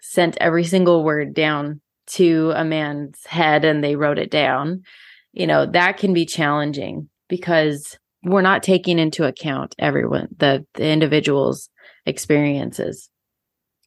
sent 0.00 0.36
every 0.40 0.62
single 0.62 1.02
word 1.02 1.34
down 1.34 1.80
to 2.06 2.52
a 2.54 2.64
man's 2.64 3.26
head 3.26 3.64
and 3.64 3.82
they 3.82 3.96
wrote 3.96 4.18
it 4.18 4.30
down, 4.30 4.82
you 5.32 5.48
know, 5.48 5.66
that 5.66 5.96
can 5.96 6.12
be 6.12 6.26
challenging 6.26 7.08
because 7.28 7.98
we're 8.22 8.40
not 8.40 8.62
taking 8.62 9.00
into 9.00 9.24
account 9.24 9.74
everyone, 9.78 10.28
the, 10.38 10.64
the 10.74 10.86
individual's 10.86 11.70
experiences. 12.06 13.10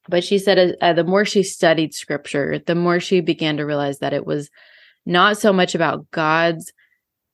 but 0.10 0.24
she 0.24 0.40
said 0.40 0.76
uh, 0.82 0.94
the 0.94 1.04
more 1.04 1.24
she 1.24 1.44
studied 1.44 1.94
scripture, 1.94 2.60
the 2.66 2.76
more 2.76 3.00
she 3.00 3.22
began 3.22 3.58
to 3.58 3.66
realize 3.66 4.00
that 4.00 4.14
it 4.14 4.26
was 4.26 4.50
not 5.08 5.38
so 5.38 5.54
much 5.54 5.74
about 5.74 6.10
God's 6.12 6.72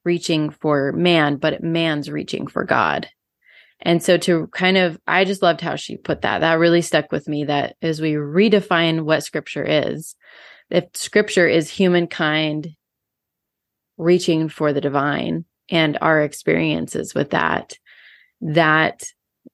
reaching 0.05 0.49
for 0.49 0.91
man, 0.91 1.37
but 1.37 1.63
man's 1.63 2.09
reaching 2.09 2.47
for 2.47 2.63
God. 2.63 3.07
And 3.81 4.01
so 4.01 4.15
to 4.17 4.47
kind 4.47 4.77
of, 4.77 4.97
I 5.07 5.25
just 5.25 5.41
loved 5.41 5.59
how 5.59 5.75
she 5.75 5.97
put 5.97 6.21
that. 6.21 6.39
That 6.39 6.59
really 6.59 6.81
stuck 6.81 7.11
with 7.11 7.27
me 7.27 7.45
that 7.45 7.75
as 7.81 7.99
we 7.99 8.13
redefine 8.13 9.01
what 9.01 9.23
scripture 9.23 9.65
is, 9.65 10.15
if 10.69 10.85
scripture 10.93 11.47
is 11.47 11.69
humankind 11.69 12.69
reaching 13.97 14.49
for 14.49 14.71
the 14.71 14.81
divine 14.81 15.45
and 15.69 15.97
our 15.99 16.21
experiences 16.21 17.13
with 17.13 17.31
that, 17.31 17.73
that 18.41 19.03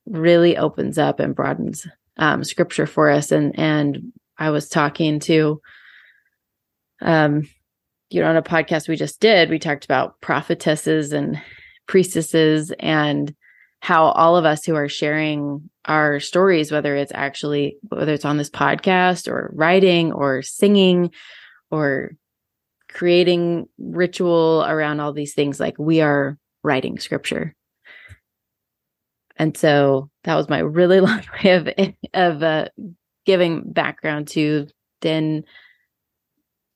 really 0.06 0.56
opens 0.56 0.98
up 0.98 1.20
and 1.20 1.34
broadens 1.34 1.86
um, 2.16 2.44
scripture 2.44 2.86
for 2.86 3.10
us. 3.10 3.32
And 3.32 3.58
and 3.58 4.12
I 4.38 4.50
was 4.50 4.68
talking 4.68 5.20
to, 5.20 5.60
um, 7.00 7.48
you 8.10 8.20
know, 8.20 8.28
on 8.28 8.36
a 8.36 8.42
podcast 8.42 8.88
we 8.88 8.96
just 8.96 9.20
did, 9.20 9.50
we 9.50 9.58
talked 9.58 9.84
about 9.84 10.20
prophetesses 10.20 11.12
and 11.12 11.40
priestesses 11.86 12.72
and 12.78 13.34
how 13.80 14.06
all 14.06 14.36
of 14.36 14.44
us 14.44 14.64
who 14.64 14.74
are 14.74 14.88
sharing 14.88 15.70
our 15.86 16.20
stories, 16.20 16.70
whether 16.70 16.94
it's 16.96 17.12
actually 17.14 17.76
whether 17.88 18.12
it's 18.12 18.24
on 18.24 18.36
this 18.36 18.50
podcast 18.50 19.26
or 19.26 19.50
writing 19.54 20.12
or 20.12 20.42
singing 20.42 21.10
or 21.70 22.12
creating 22.88 23.68
ritual 23.78 24.64
around 24.68 25.00
all 25.00 25.12
these 25.12 25.34
things, 25.34 25.58
like 25.58 25.78
we 25.78 26.00
are 26.00 26.36
writing 26.62 26.98
scripture. 26.98 27.54
And 29.36 29.56
so 29.56 30.10
that 30.24 30.34
was 30.34 30.50
my 30.50 30.58
really 30.58 31.00
long 31.00 31.22
way 31.42 31.52
of 31.52 31.68
of 32.12 32.42
uh, 32.42 32.66
giving 33.24 33.72
background 33.72 34.28
to. 34.28 34.66
Then 35.00 35.44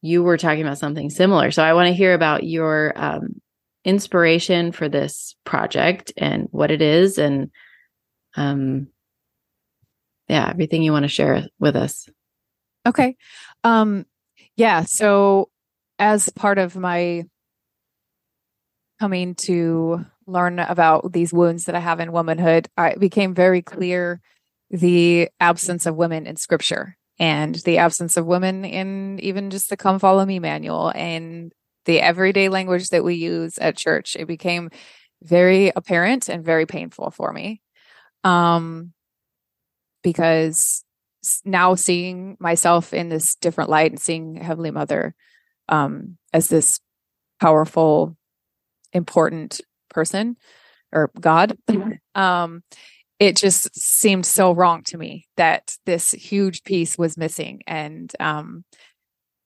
you 0.04 0.23
were 0.23 0.37
talking 0.37 0.61
about 0.61 0.76
something 0.76 1.08
similar, 1.08 1.50
so 1.50 1.62
I 1.64 1.73
want 1.73 1.88
to 1.88 1.94
hear 1.94 2.12
about 2.12 2.44
your 2.44 2.92
um, 2.94 3.40
inspiration 3.87 4.70
for 4.70 4.87
this 4.87 5.34
project 5.44 6.12
and 6.18 6.46
what 6.50 6.70
it 6.70 6.82
is, 6.82 7.16
and 7.16 7.50
um, 8.37 8.88
yeah, 10.28 10.46
everything 10.50 10.82
you 10.82 10.92
want 10.92 11.04
to 11.04 11.08
share 11.08 11.46
with 11.58 11.75
us. 11.75 12.06
Okay, 12.87 13.16
um, 13.64 14.04
yeah. 14.56 14.82
So 14.82 15.49
as 15.99 16.28
part 16.28 16.58
of 16.58 16.76
my 16.76 17.25
coming 19.00 19.34
to 19.37 20.04
learn 20.26 20.58
about 20.58 21.14
these 21.14 21.32
wounds 21.32 21.64
that 21.64 21.75
I 21.75 21.80
have 21.80 22.00
in 22.00 22.12
womanhood, 22.12 22.68
it 22.76 23.00
became 23.00 23.34
very 23.34 23.62
clear 23.62 24.20
the 24.70 25.30
absence 25.40 25.87
of 25.87 25.96
women 25.96 26.26
in 26.26 26.37
scripture 26.37 26.99
and 27.18 27.54
the 27.64 27.78
absence 27.78 28.16
of 28.16 28.26
women 28.26 28.64
in 28.64 29.18
even 29.21 29.50
just 29.50 29.71
the 29.71 29.76
come 29.76 29.99
follow 29.99 30.25
me 30.25 30.38
manual 30.38 30.92
and 30.94 31.52
the 31.85 32.00
everyday 32.00 32.49
language 32.49 32.88
that 32.88 33.04
we 33.04 33.14
use 33.14 33.59
at 33.59 33.76
church. 33.76 34.16
It 34.18 34.26
became 34.26 34.71
very 35.23 35.73
apparent 35.75 36.28
and 36.28 36.44
very 36.44 36.66
painful 36.66 37.11
for 37.11 37.33
me. 37.33 37.61
Um, 38.25 38.92
because 40.02 40.85
now 41.44 41.75
seeing 41.75 42.37
myself 42.38 42.92
in 42.92 43.09
this 43.09 43.35
different 43.37 43.71
light 43.71 43.90
and 43.90 44.00
seeing 44.00 44.37
Heavenly 44.37 44.71
Mother 44.71 45.14
um, 45.68 46.18
as 46.33 46.49
this 46.49 46.80
powerful, 47.40 48.16
important 48.92 49.61
person 49.88 50.37
or 50.92 51.11
God, 51.18 51.57
mm-hmm. 51.68 51.92
um, 52.20 52.62
it 53.18 53.37
just 53.37 53.74
seemed 53.79 54.27
so 54.27 54.53
wrong 54.53 54.83
to 54.85 54.98
me 54.98 55.27
that 55.37 55.77
this 55.87 56.12
huge 56.12 56.62
piece 56.64 56.98
was 56.98 57.16
missing. 57.16 57.62
And 57.66 58.12
um, 58.20 58.64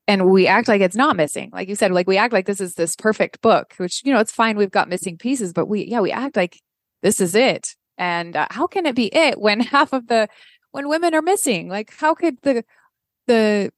and 0.07 0.31
we 0.31 0.47
act 0.47 0.69
like 0.69 0.81
it's 0.81 0.97
not 0.97 1.17
missing. 1.17 1.51
Like 1.53 1.69
you 1.69 1.75
said, 1.75 1.93
like 1.93 2.07
we 2.07 2.17
act 2.17 2.33
like 2.33 2.47
this 2.47 2.61
is 2.61 2.75
this 2.75 2.97
perfect 2.97 3.43
book, 3.43 3.75
which 3.77 4.03
you 4.05 4.13
know 4.13 4.21
it's 4.21 4.33
fine. 4.33 4.57
We've 4.57 4.71
got 4.71 4.89
missing 4.89 5.19
pieces, 5.19 5.53
but 5.53 5.67
we 5.67 5.85
yeah 5.85 6.01
we 6.01 6.11
act 6.11 6.37
like 6.37 6.61
this 7.03 7.21
is 7.21 7.35
it. 7.35 7.75
And 7.99 8.37
uh, 8.37 8.47
how 8.51 8.67
can 8.67 8.87
it 8.87 8.95
be 8.95 9.15
it 9.15 9.41
when 9.41 9.61
half 9.61 9.93
of 9.93 10.09
the 10.09 10.29
when 10.71 10.89
women 10.89 11.15
are 11.15 11.23
missing? 11.23 11.69
Like 11.69 11.93
how 11.99 12.15
could 12.15 12.39
the 12.43 12.65
the 13.27 13.71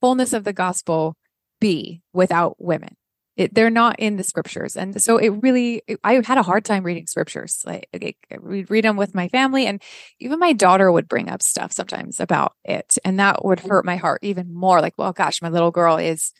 fullness 0.00 0.32
of 0.32 0.44
the 0.44 0.52
gospel 0.52 1.16
be 1.60 2.02
without 2.12 2.56
women? 2.58 2.96
It, 3.36 3.54
they're 3.54 3.70
not 3.70 3.98
in 3.98 4.16
the 4.16 4.24
scriptures. 4.24 4.76
And 4.76 5.00
so 5.00 5.18
it 5.18 5.28
really 5.42 5.82
i 6.04 6.14
had 6.24 6.38
a 6.38 6.42
hard 6.42 6.64
time 6.64 6.84
reading 6.84 7.06
scriptures. 7.06 7.62
Like, 7.66 7.88
like 7.92 8.16
we'd 8.40 8.70
read 8.70 8.84
them 8.84 8.96
with 8.96 9.14
my 9.14 9.28
family 9.28 9.66
and 9.66 9.82
even 10.20 10.38
my 10.38 10.52
daughter 10.54 10.90
would 10.90 11.08
bring 11.08 11.28
up 11.28 11.42
stuff 11.42 11.72
sometimes 11.72 12.18
about 12.18 12.52
it 12.64 12.96
and 13.04 13.18
that 13.20 13.44
would 13.44 13.60
hurt 13.60 13.84
my 13.84 13.96
heart 13.96 14.20
even 14.22 14.54
more. 14.54 14.80
Like 14.80 14.94
well 14.96 15.12
gosh 15.12 15.42
my 15.42 15.50
little 15.50 15.70
girl 15.70 15.96
is 15.98 16.32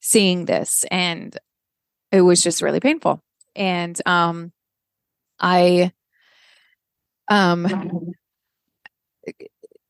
seeing 0.00 0.44
this 0.44 0.84
and 0.90 1.36
it 2.12 2.22
was 2.22 2.42
just 2.42 2.62
really 2.62 2.80
painful. 2.80 3.22
And 3.56 4.00
um 4.06 4.52
i 5.40 5.92
um 7.28 8.14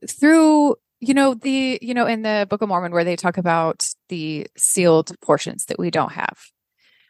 through 0.08 0.76
you 1.00 1.14
know 1.14 1.34
the 1.34 1.78
you 1.82 1.94
know 1.94 2.06
in 2.06 2.22
the 2.22 2.46
book 2.50 2.62
of 2.62 2.68
mormon 2.68 2.92
where 2.92 3.04
they 3.04 3.16
talk 3.16 3.38
about 3.38 3.84
the 4.08 4.46
sealed 4.56 5.12
portions 5.20 5.66
that 5.66 5.78
we 5.78 5.90
don't 5.90 6.12
have 6.12 6.38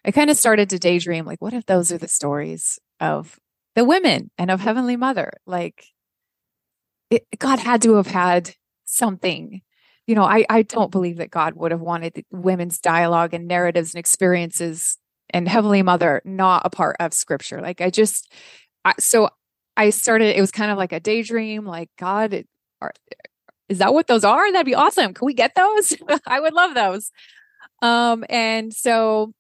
i 0.05 0.11
kind 0.11 0.31
of 0.31 0.37
started 0.37 0.69
to 0.69 0.79
daydream 0.79 1.25
like 1.25 1.41
what 1.41 1.55
if 1.55 1.67
those 1.67 1.91
are 1.91 1.99
the 1.99 2.09
stories 2.09 2.79
of 3.01 3.39
the 3.79 3.85
women 3.85 4.29
and 4.37 4.51
of 4.51 4.61
heavenly 4.61 4.97
mother? 4.97 5.35
Like 5.47 5.87
it, 7.11 7.25
god 7.39 7.61
had 7.61 7.81
to 7.83 7.95
have 7.95 8.09
had 8.09 8.55
something. 8.85 9.63
You 10.09 10.15
know 10.15 10.25
i 10.25 10.47
i 10.49 10.63
don't 10.63 10.91
believe 10.91 11.19
that 11.19 11.31
god 11.31 11.53
would 11.55 11.71
have 11.71 11.83
wanted 11.83 12.25
women's 12.31 12.79
dialogue 12.81 13.35
and 13.35 13.47
narratives 13.47 13.93
and 13.95 14.01
experiences 14.01 14.97
and 15.29 15.47
heavenly 15.47 15.83
mother 15.83 16.23
not 16.25 16.63
a 16.65 16.71
part 16.71 16.97
of 16.99 17.13
scripture. 17.13 17.61
Like 17.61 17.83
i 17.83 17.91
just 17.91 18.33
I, 18.87 18.95
so 18.99 19.29
i 19.77 19.91
started 19.91 20.37
it 20.37 20.41
was 20.41 20.51
kind 20.51 20.71
of 20.71 20.79
like 20.79 20.93
a 20.93 21.01
daydream 21.01 21.67
like 21.67 21.91
god 21.99 22.45
are, 22.81 22.93
is 23.69 23.79
that 23.79 23.93
what 23.93 24.07
those 24.07 24.25
are? 24.25 24.51
That'd 24.53 24.67
be 24.67 24.75
awesome. 24.75 25.15
Can 25.15 25.27
we 25.27 25.35
get 25.35 25.55
those? 25.55 25.95
I 26.27 26.41
would 26.41 26.55
love 26.55 26.75
those. 26.75 27.11
Um, 27.83 28.25
and 28.29 28.73
so 28.73 29.33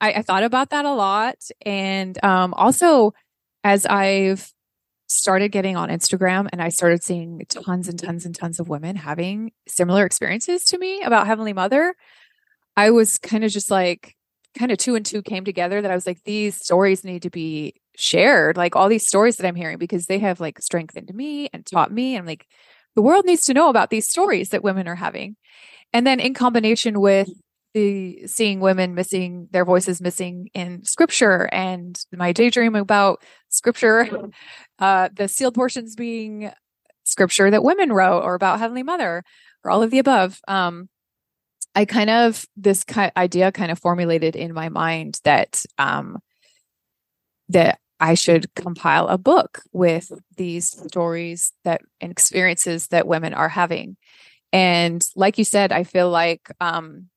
I, 0.00 0.12
I, 0.12 0.22
thought 0.22 0.44
about 0.44 0.70
that 0.70 0.84
a 0.84 0.92
lot. 0.92 1.36
And 1.66 2.22
um, 2.24 2.54
also, 2.54 3.12
as 3.64 3.86
I've 3.86 4.52
started 5.08 5.50
getting 5.50 5.76
on 5.76 5.88
Instagram 5.88 6.48
and 6.52 6.62
I 6.62 6.68
started 6.68 7.02
seeing 7.02 7.42
tons 7.48 7.88
and 7.88 7.98
tons 7.98 8.24
and 8.24 8.34
tons 8.34 8.60
of 8.60 8.68
women 8.68 8.96
having 8.96 9.52
similar 9.66 10.06
experiences 10.06 10.64
to 10.66 10.78
me 10.78 11.02
about 11.02 11.26
Heavenly 11.26 11.52
Mother, 11.52 11.94
I 12.76 12.90
was 12.90 13.18
kind 13.18 13.44
of 13.44 13.50
just 13.50 13.70
like, 13.70 14.16
kind 14.58 14.70
of 14.70 14.78
two 14.78 14.94
and 14.94 15.04
two 15.04 15.22
came 15.22 15.44
together 15.44 15.80
that 15.80 15.90
I 15.90 15.94
was 15.94 16.06
like, 16.06 16.22
these 16.24 16.56
stories 16.56 17.04
need 17.04 17.22
to 17.22 17.30
be 17.30 17.74
shared. 17.96 18.56
Like 18.56 18.76
all 18.76 18.88
these 18.88 19.06
stories 19.06 19.36
that 19.36 19.46
I'm 19.46 19.54
hearing 19.54 19.78
because 19.78 20.06
they 20.06 20.18
have 20.18 20.40
like 20.40 20.60
strengthened 20.60 21.12
me 21.14 21.48
and 21.52 21.64
taught 21.64 21.92
me. 21.92 22.14
And 22.14 22.22
I'm 22.22 22.26
like, 22.26 22.46
the 22.94 23.02
world 23.02 23.24
needs 23.24 23.44
to 23.44 23.54
know 23.54 23.68
about 23.68 23.90
these 23.90 24.08
stories 24.08 24.50
that 24.50 24.64
women 24.64 24.88
are 24.88 24.96
having. 24.96 25.36
And 25.92 26.06
then 26.06 26.20
in 26.20 26.34
combination 26.34 27.00
with 27.00 27.28
the 27.74 28.26
seeing 28.26 28.60
women 28.60 28.94
missing 28.94 29.48
their 29.50 29.64
voices 29.64 30.00
missing 30.00 30.50
in 30.52 30.84
scripture 30.84 31.48
and 31.52 31.98
my 32.12 32.32
daydream 32.32 32.74
about 32.74 33.22
scripture, 33.48 34.08
uh, 34.78 35.08
the 35.14 35.28
sealed 35.28 35.54
portions 35.54 35.94
being 35.94 36.50
scripture 37.04 37.50
that 37.50 37.64
women 37.64 37.92
wrote 37.92 38.22
or 38.22 38.34
about 38.34 38.58
Heavenly 38.58 38.82
Mother 38.82 39.24
or 39.64 39.70
all 39.70 39.82
of 39.82 39.90
the 39.90 39.98
above. 39.98 40.40
Um, 40.46 40.88
I 41.74 41.86
kind 41.86 42.10
of 42.10 42.44
this 42.56 42.84
kind 42.84 43.12
idea 43.16 43.50
kind 43.50 43.70
of 43.70 43.78
formulated 43.78 44.36
in 44.36 44.52
my 44.52 44.68
mind 44.68 45.18
that 45.24 45.64
um, 45.78 46.18
that 47.48 47.78
I 48.02 48.14
should 48.14 48.52
compile 48.56 49.06
a 49.06 49.16
book 49.16 49.62
with 49.72 50.10
these 50.36 50.66
stories 50.66 51.52
that 51.62 51.82
and 52.00 52.10
experiences 52.10 52.88
that 52.88 53.06
women 53.06 53.32
are 53.32 53.48
having. 53.48 53.96
And 54.52 55.06
like 55.14 55.38
you 55.38 55.44
said, 55.44 55.70
I 55.70 55.84
feel 55.84 56.10
like 56.10 56.50
um, 56.60 57.10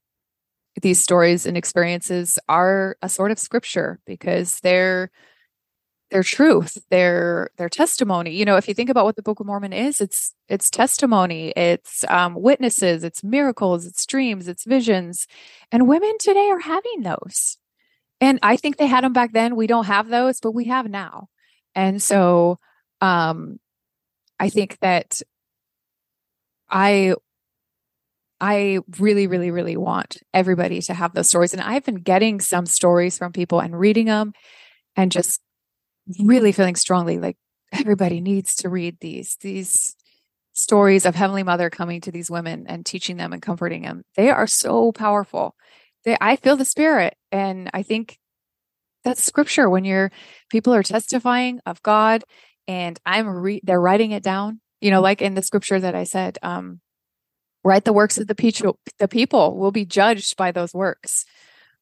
these 0.83 1.01
stories 1.01 1.47
and 1.47 1.57
experiences 1.57 2.37
are 2.47 2.97
a 3.01 3.09
sort 3.09 3.31
of 3.31 3.39
scripture 3.39 3.99
because 4.05 4.59
they're 4.59 5.09
their 6.11 6.21
truth, 6.21 6.77
their 6.91 7.49
their 7.57 7.67
testimony. 7.67 8.35
You 8.35 8.45
know, 8.45 8.57
if 8.57 8.67
you 8.67 8.75
think 8.75 8.91
about 8.91 9.05
what 9.05 9.15
the 9.15 9.23
Book 9.23 9.39
of 9.39 9.47
Mormon 9.47 9.73
is, 9.73 9.99
it's 9.99 10.35
it's 10.49 10.69
testimony, 10.69 11.51
it's 11.55 12.05
um, 12.09 12.35
witnesses, 12.35 13.03
it's 13.03 13.23
miracles, 13.23 13.87
it's 13.87 14.05
dreams, 14.05 14.47
it's 14.47 14.65
visions, 14.65 15.25
and 15.71 15.87
women 15.87 16.15
today 16.19 16.47
are 16.51 16.59
having 16.59 17.01
those. 17.01 17.57
And 18.25 18.39
I 18.41 18.55
think 18.55 18.77
they 18.77 18.87
had 18.87 19.03
them 19.03 19.13
back 19.13 19.33
then. 19.33 19.55
We 19.55 19.67
don't 19.67 19.85
have 19.85 20.07
those, 20.09 20.39
but 20.39 20.51
we 20.51 20.65
have 20.65 20.89
now. 20.89 21.27
And 21.75 22.01
so 22.01 22.59
um 23.01 23.59
I 24.39 24.49
think 24.49 24.79
that 24.79 25.21
I 26.69 27.15
I 28.41 28.79
really, 28.99 29.27
really, 29.27 29.51
really 29.51 29.77
want 29.77 30.17
everybody 30.33 30.81
to 30.81 30.93
have 30.93 31.13
those 31.13 31.29
stories. 31.29 31.53
And 31.53 31.61
I've 31.61 31.85
been 31.85 31.95
getting 31.95 32.41
some 32.41 32.65
stories 32.65 33.17
from 33.17 33.31
people 33.31 33.59
and 33.59 33.79
reading 33.79 34.07
them 34.07 34.33
and 34.95 35.11
just 35.11 35.39
really 36.19 36.51
feeling 36.51 36.75
strongly 36.75 37.17
like 37.17 37.37
everybody 37.71 38.21
needs 38.21 38.55
to 38.57 38.69
read 38.69 38.97
these. 38.99 39.37
These 39.41 39.95
stories 40.53 41.05
of 41.05 41.15
Heavenly 41.15 41.43
Mother 41.43 41.69
coming 41.69 42.01
to 42.01 42.11
these 42.11 42.31
women 42.31 42.65
and 42.67 42.85
teaching 42.85 43.17
them 43.17 43.33
and 43.33 43.41
comforting 43.41 43.83
them. 43.83 44.03
They 44.15 44.29
are 44.29 44.47
so 44.47 44.91
powerful. 44.91 45.55
They, 46.05 46.17
I 46.21 46.35
feel 46.35 46.55
the 46.55 46.65
spirit. 46.65 47.15
And 47.31 47.69
I 47.73 47.83
think 47.83 48.19
that's 49.03 49.23
scripture 49.23 49.69
when 49.69 49.85
you're 49.85 50.11
people 50.49 50.73
are 50.73 50.83
testifying 50.83 51.59
of 51.65 51.81
God 51.83 52.23
and 52.67 52.99
I'm 53.05 53.27
re- 53.27 53.61
they're 53.63 53.81
writing 53.81 54.11
it 54.11 54.23
down. 54.23 54.61
You 54.81 54.91
know, 54.91 55.01
like 55.01 55.21
in 55.21 55.33
the 55.33 55.41
scripture 55.41 55.79
that 55.79 55.95
I 55.95 56.03
said, 56.03 56.37
um, 56.43 56.81
write 57.63 57.85
the 57.85 57.93
works 57.93 58.17
of 58.17 58.27
the 58.27 58.35
people. 58.35 58.79
The 58.99 59.07
people 59.07 59.57
will 59.57 59.71
be 59.71 59.85
judged 59.85 60.37
by 60.37 60.51
those 60.51 60.73
works. 60.73 61.25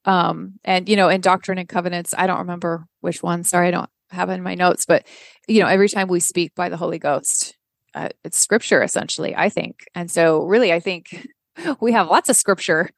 Um, 0.05 0.59
and 0.63 0.87
you 0.87 0.95
know, 0.95 1.09
in 1.09 1.21
Doctrine 1.21 1.57
and 1.57 1.67
Covenants, 1.67 2.13
I 2.17 2.27
don't 2.27 2.39
remember 2.39 2.85
which 3.01 3.23
one. 3.23 3.43
Sorry, 3.43 3.69
I 3.69 3.71
don't 3.71 3.89
have 4.11 4.29
in 4.29 4.43
my 4.43 4.55
notes, 4.55 4.85
but 4.85 5.05
you 5.47 5.61
know, 5.61 5.67
every 5.67 5.89
time 5.89 6.07
we 6.07 6.19
speak 6.19 6.53
by 6.55 6.69
the 6.69 6.77
Holy 6.77 6.99
Ghost, 6.99 7.57
uh, 7.95 8.09
it's 8.23 8.39
scripture 8.39 8.83
essentially, 8.83 9.35
I 9.35 9.49
think. 9.49 9.85
And 9.95 10.09
so, 10.09 10.43
really, 10.43 10.71
I 10.71 10.79
think 10.79 11.27
we 11.79 11.91
have 11.93 12.09
lots 12.09 12.29
of 12.29 12.35
scripture 12.35 12.89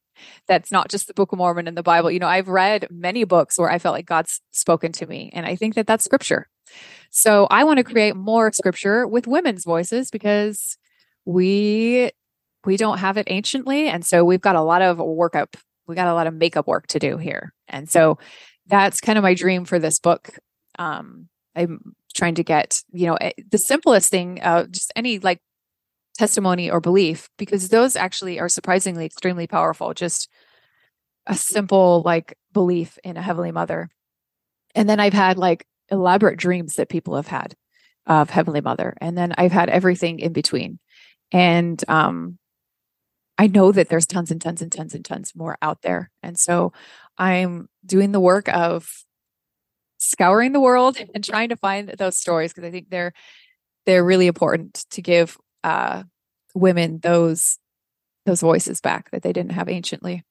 that's 0.47 0.71
not 0.71 0.89
just 0.89 1.07
the 1.07 1.13
Book 1.13 1.31
of 1.31 1.37
Mormon 1.37 1.67
and 1.67 1.77
the 1.77 1.83
Bible. 1.83 2.11
You 2.11 2.19
know, 2.19 2.27
I've 2.27 2.47
read 2.47 2.87
many 2.89 3.23
books 3.23 3.57
where 3.57 3.69
I 3.69 3.79
felt 3.79 3.93
like 3.93 4.05
God's 4.05 4.41
spoken 4.51 4.91
to 4.93 5.05
me, 5.05 5.31
and 5.33 5.45
I 5.45 5.55
think 5.55 5.75
that 5.75 5.87
that's 5.87 6.05
scripture. 6.05 6.47
So, 7.11 7.47
I 7.49 7.63
want 7.63 7.77
to 7.77 7.83
create 7.83 8.15
more 8.15 8.51
scripture 8.51 9.07
with 9.07 9.27
women's 9.27 9.63
voices 9.63 10.09
because 10.11 10.77
we 11.25 12.11
we 12.65 12.77
don't 12.77 12.97
have 12.97 13.17
it 13.17 13.27
anciently, 13.29 13.87
and 13.87 14.05
so 14.05 14.23
we've 14.23 14.41
got 14.41 14.55
a 14.55 14.61
lot 14.61 14.81
of 14.81 14.97
workup. 14.97 15.55
We 15.87 15.95
got 15.95 16.07
a 16.07 16.13
lot 16.13 16.27
of 16.27 16.33
makeup 16.33 16.67
work 16.67 16.87
to 16.87 16.99
do 16.99 17.17
here, 17.17 17.53
and 17.67 17.89
so 17.89 18.17
that's 18.67 19.01
kind 19.01 19.17
of 19.17 19.23
my 19.23 19.33
dream 19.33 19.65
for 19.65 19.79
this 19.79 19.99
book. 19.99 20.29
Um, 20.79 21.29
I'm 21.55 21.95
trying 22.15 22.35
to 22.35 22.43
get, 22.43 22.81
you 22.91 23.07
know, 23.07 23.15
eh, 23.15 23.33
the 23.51 23.57
simplest 23.57 24.09
thing, 24.09 24.39
uh, 24.41 24.65
just 24.65 24.91
any 24.95 25.19
like 25.19 25.39
testimony 26.17 26.69
or 26.69 26.79
belief, 26.79 27.29
because 27.37 27.69
those 27.69 27.95
actually 27.95 28.39
are 28.39 28.49
surprisingly 28.49 29.05
extremely 29.05 29.47
powerful. 29.47 29.93
Just 29.93 30.29
a 31.27 31.35
simple 31.35 32.01
like 32.05 32.37
belief 32.53 32.97
in 33.03 33.17
a 33.17 33.21
Heavenly 33.21 33.51
Mother. 33.51 33.89
And 34.75 34.89
then 34.89 34.99
I've 34.99 35.13
had 35.13 35.37
like 35.37 35.65
elaborate 35.89 36.37
dreams 36.37 36.75
that 36.75 36.89
people 36.89 37.15
have 37.15 37.27
had 37.27 37.55
of 38.05 38.29
Heavenly 38.29 38.61
Mother. 38.61 38.95
And 39.01 39.17
then 39.17 39.33
I've 39.37 39.51
had 39.51 39.69
everything 39.69 40.19
in 40.19 40.33
between. 40.33 40.79
And 41.31 41.83
um, 41.87 42.37
I 43.37 43.47
know 43.47 43.71
that 43.71 43.89
there's 43.89 44.05
tons 44.05 44.31
and 44.31 44.41
tons 44.41 44.61
and 44.61 44.71
tons 44.71 44.93
and 44.93 45.03
tons 45.03 45.33
more 45.35 45.57
out 45.61 45.81
there. 45.81 46.11
And 46.23 46.37
so 46.37 46.71
I'm 47.17 47.67
doing 47.85 48.11
the 48.11 48.19
work 48.19 48.47
of 48.49 48.87
scouring 49.97 50.51
the 50.51 50.59
world 50.59 50.97
and 51.13 51.23
trying 51.23 51.49
to 51.49 51.57
find 51.57 51.89
those 51.89 52.17
stories 52.17 52.53
because 52.53 52.67
I 52.67 52.71
think 52.71 52.89
they're 52.89 53.13
they're 53.85 54.03
really 54.03 54.25
important 54.25 54.85
to 54.89 55.01
give 55.01 55.37
uh, 55.65 56.03
women 56.53 56.99
those 56.99 57.57
those 58.25 58.41
voices 58.41 58.81
back 58.81 59.09
that 59.11 59.23
they 59.23 59.33
didn't 59.33 59.51
have 59.51 59.67
anciently. 59.67 60.23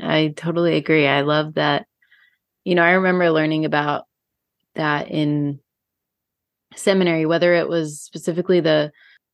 I 0.00 0.34
totally 0.36 0.76
agree. 0.76 1.06
I 1.06 1.22
love 1.22 1.54
that. 1.54 1.86
You 2.64 2.74
know, 2.74 2.82
I 2.82 2.92
remember 2.92 3.30
learning 3.30 3.64
about 3.64 4.04
that 4.74 5.10
in 5.10 5.60
seminary, 6.74 7.26
whether 7.26 7.54
it 7.54 7.68
was 7.68 8.00
specifically 8.00 8.60
the 8.60 8.90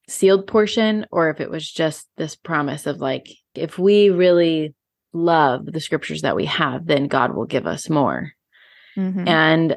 sealed 0.08 0.46
portion 0.46 1.06
or 1.10 1.30
if 1.30 1.40
it 1.40 1.50
was 1.50 1.70
just 1.70 2.06
this 2.16 2.36
promise 2.36 2.86
of 2.86 3.00
like, 3.00 3.28
if 3.54 3.78
we 3.78 4.10
really 4.10 4.74
love 5.12 5.64
the 5.66 5.80
scriptures 5.80 6.22
that 6.22 6.36
we 6.36 6.46
have, 6.46 6.86
then 6.86 7.06
God 7.06 7.34
will 7.34 7.46
give 7.46 7.66
us 7.66 7.88
more. 7.88 8.32
Mm-hmm. 8.96 9.26
And 9.26 9.76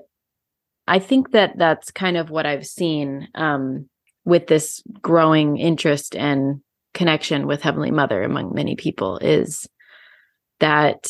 I 0.88 1.00
think 1.00 1.32
that 1.32 1.58
that's 1.58 1.92
kind 1.92 2.18
of 2.18 2.30
what 2.30 2.46
I've 2.46 2.66
seen 2.66 3.30
um, 3.36 3.90
with 4.26 4.48
this 4.48 4.82
growing 5.02 5.58
interest 5.58 6.16
and 6.16 6.62
connection 6.94 7.48
with 7.48 7.62
Heavenly 7.62 7.92
Mother 7.92 8.24
among 8.24 8.54
many 8.54 8.76
people 8.76 9.18
is 9.18 9.68
that 10.60 11.08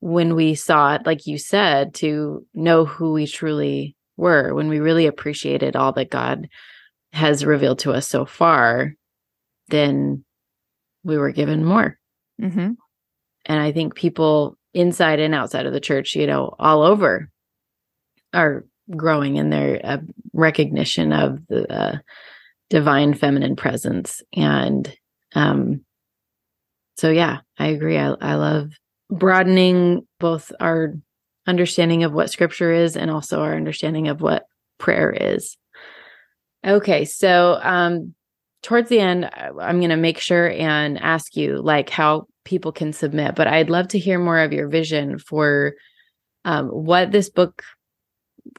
when 0.00 0.34
we 0.34 0.54
sought, 0.54 1.06
like 1.06 1.26
you 1.26 1.38
said, 1.38 1.94
to 1.94 2.46
know 2.54 2.84
who 2.86 3.12
we 3.12 3.26
truly 3.26 3.96
were, 4.16 4.54
when 4.54 4.68
we 4.68 4.80
really 4.80 5.06
appreciated 5.06 5.76
all 5.76 5.92
that 5.92 6.10
God 6.10 6.48
has 7.12 7.44
revealed 7.44 7.80
to 7.80 7.92
us 7.92 8.08
so 8.08 8.24
far, 8.24 8.94
then 9.68 10.24
we 11.04 11.18
were 11.18 11.32
given 11.32 11.64
more. 11.64 11.98
Mm-hmm. 12.40 12.72
And 13.46 13.60
I 13.60 13.72
think 13.72 13.94
people 13.94 14.56
inside 14.72 15.20
and 15.20 15.34
outside 15.34 15.66
of 15.66 15.72
the 15.72 15.80
church, 15.80 16.14
you 16.14 16.26
know, 16.26 16.54
all 16.58 16.82
over 16.82 17.30
are 18.32 18.64
growing 18.96 19.36
in 19.36 19.50
their 19.50 19.80
uh, 19.84 19.98
recognition 20.32 21.12
of 21.12 21.46
the 21.48 21.72
uh, 21.72 21.98
divine 22.68 23.14
feminine 23.14 23.56
presence. 23.56 24.22
And 24.34 24.92
um, 25.34 25.84
so, 26.96 27.10
yeah, 27.10 27.38
I 27.58 27.68
agree. 27.68 27.98
I, 27.98 28.14
I 28.20 28.34
love 28.34 28.72
broadening 29.10 30.06
both 30.18 30.52
our 30.60 30.94
understanding 31.46 32.04
of 32.04 32.12
what 32.12 32.30
scripture 32.30 32.72
is 32.72 32.96
and 32.96 33.10
also 33.10 33.40
our 33.40 33.54
understanding 33.54 34.08
of 34.08 34.20
what 34.20 34.44
prayer 34.78 35.10
is. 35.10 35.56
Okay, 36.64 37.04
so 37.04 37.58
um, 37.62 38.14
towards 38.62 38.88
the 38.88 39.00
end, 39.00 39.30
I'm 39.34 39.78
going 39.78 39.90
to 39.90 39.96
make 39.96 40.18
sure 40.18 40.50
and 40.50 40.98
ask 40.98 41.36
you 41.36 41.56
like 41.62 41.90
how 41.90 42.26
people 42.44 42.72
can 42.72 42.92
submit, 42.92 43.34
but 43.34 43.46
I'd 43.46 43.70
love 43.70 43.88
to 43.88 43.98
hear 43.98 44.18
more 44.18 44.38
of 44.38 44.52
your 44.52 44.68
vision 44.68 45.18
for 45.18 45.74
um, 46.44 46.68
what 46.68 47.12
this 47.12 47.30
book 47.30 47.62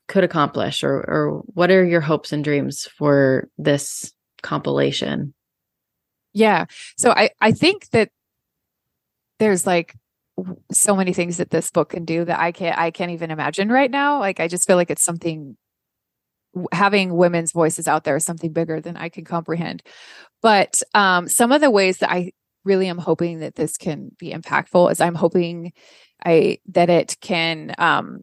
could 0.07 0.23
accomplish 0.23 0.83
or 0.83 0.93
or 0.93 1.41
what 1.45 1.71
are 1.71 1.85
your 1.85 2.01
hopes 2.01 2.31
and 2.31 2.43
dreams 2.43 2.87
for 2.97 3.49
this 3.57 4.13
compilation? 4.41 5.33
Yeah. 6.33 6.65
So 6.97 7.11
i 7.11 7.29
i 7.41 7.51
think 7.51 7.89
that 7.89 8.09
there's 9.39 9.65
like 9.65 9.95
so 10.71 10.95
many 10.95 11.13
things 11.13 11.37
that 11.37 11.49
this 11.49 11.69
book 11.71 11.89
can 11.89 12.05
do 12.05 12.23
that 12.25 12.39
i 12.39 12.51
can't 12.51 12.77
i 12.77 12.89
can't 12.89 13.11
even 13.11 13.31
imagine 13.31 13.69
right 13.69 13.91
now. 13.91 14.19
Like 14.19 14.39
i 14.39 14.47
just 14.47 14.67
feel 14.67 14.75
like 14.77 14.89
it's 14.91 15.03
something 15.03 15.57
having 16.71 17.15
women's 17.15 17.53
voices 17.53 17.87
out 17.87 18.03
there 18.03 18.17
is 18.17 18.25
something 18.25 18.51
bigger 18.51 18.81
than 18.81 18.97
i 18.97 19.09
can 19.09 19.25
comprehend. 19.25 19.83
But 20.41 20.81
um 20.93 21.27
some 21.27 21.51
of 21.51 21.61
the 21.61 21.71
ways 21.71 21.97
that 21.99 22.11
i 22.11 22.31
really 22.63 22.87
am 22.87 22.97
hoping 22.97 23.39
that 23.39 23.55
this 23.55 23.77
can 23.77 24.11
be 24.19 24.31
impactful 24.31 24.91
is 24.91 25.01
i'm 25.01 25.15
hoping 25.15 25.73
i 26.25 26.59
that 26.67 26.89
it 26.89 27.17
can 27.21 27.73
um 27.77 28.21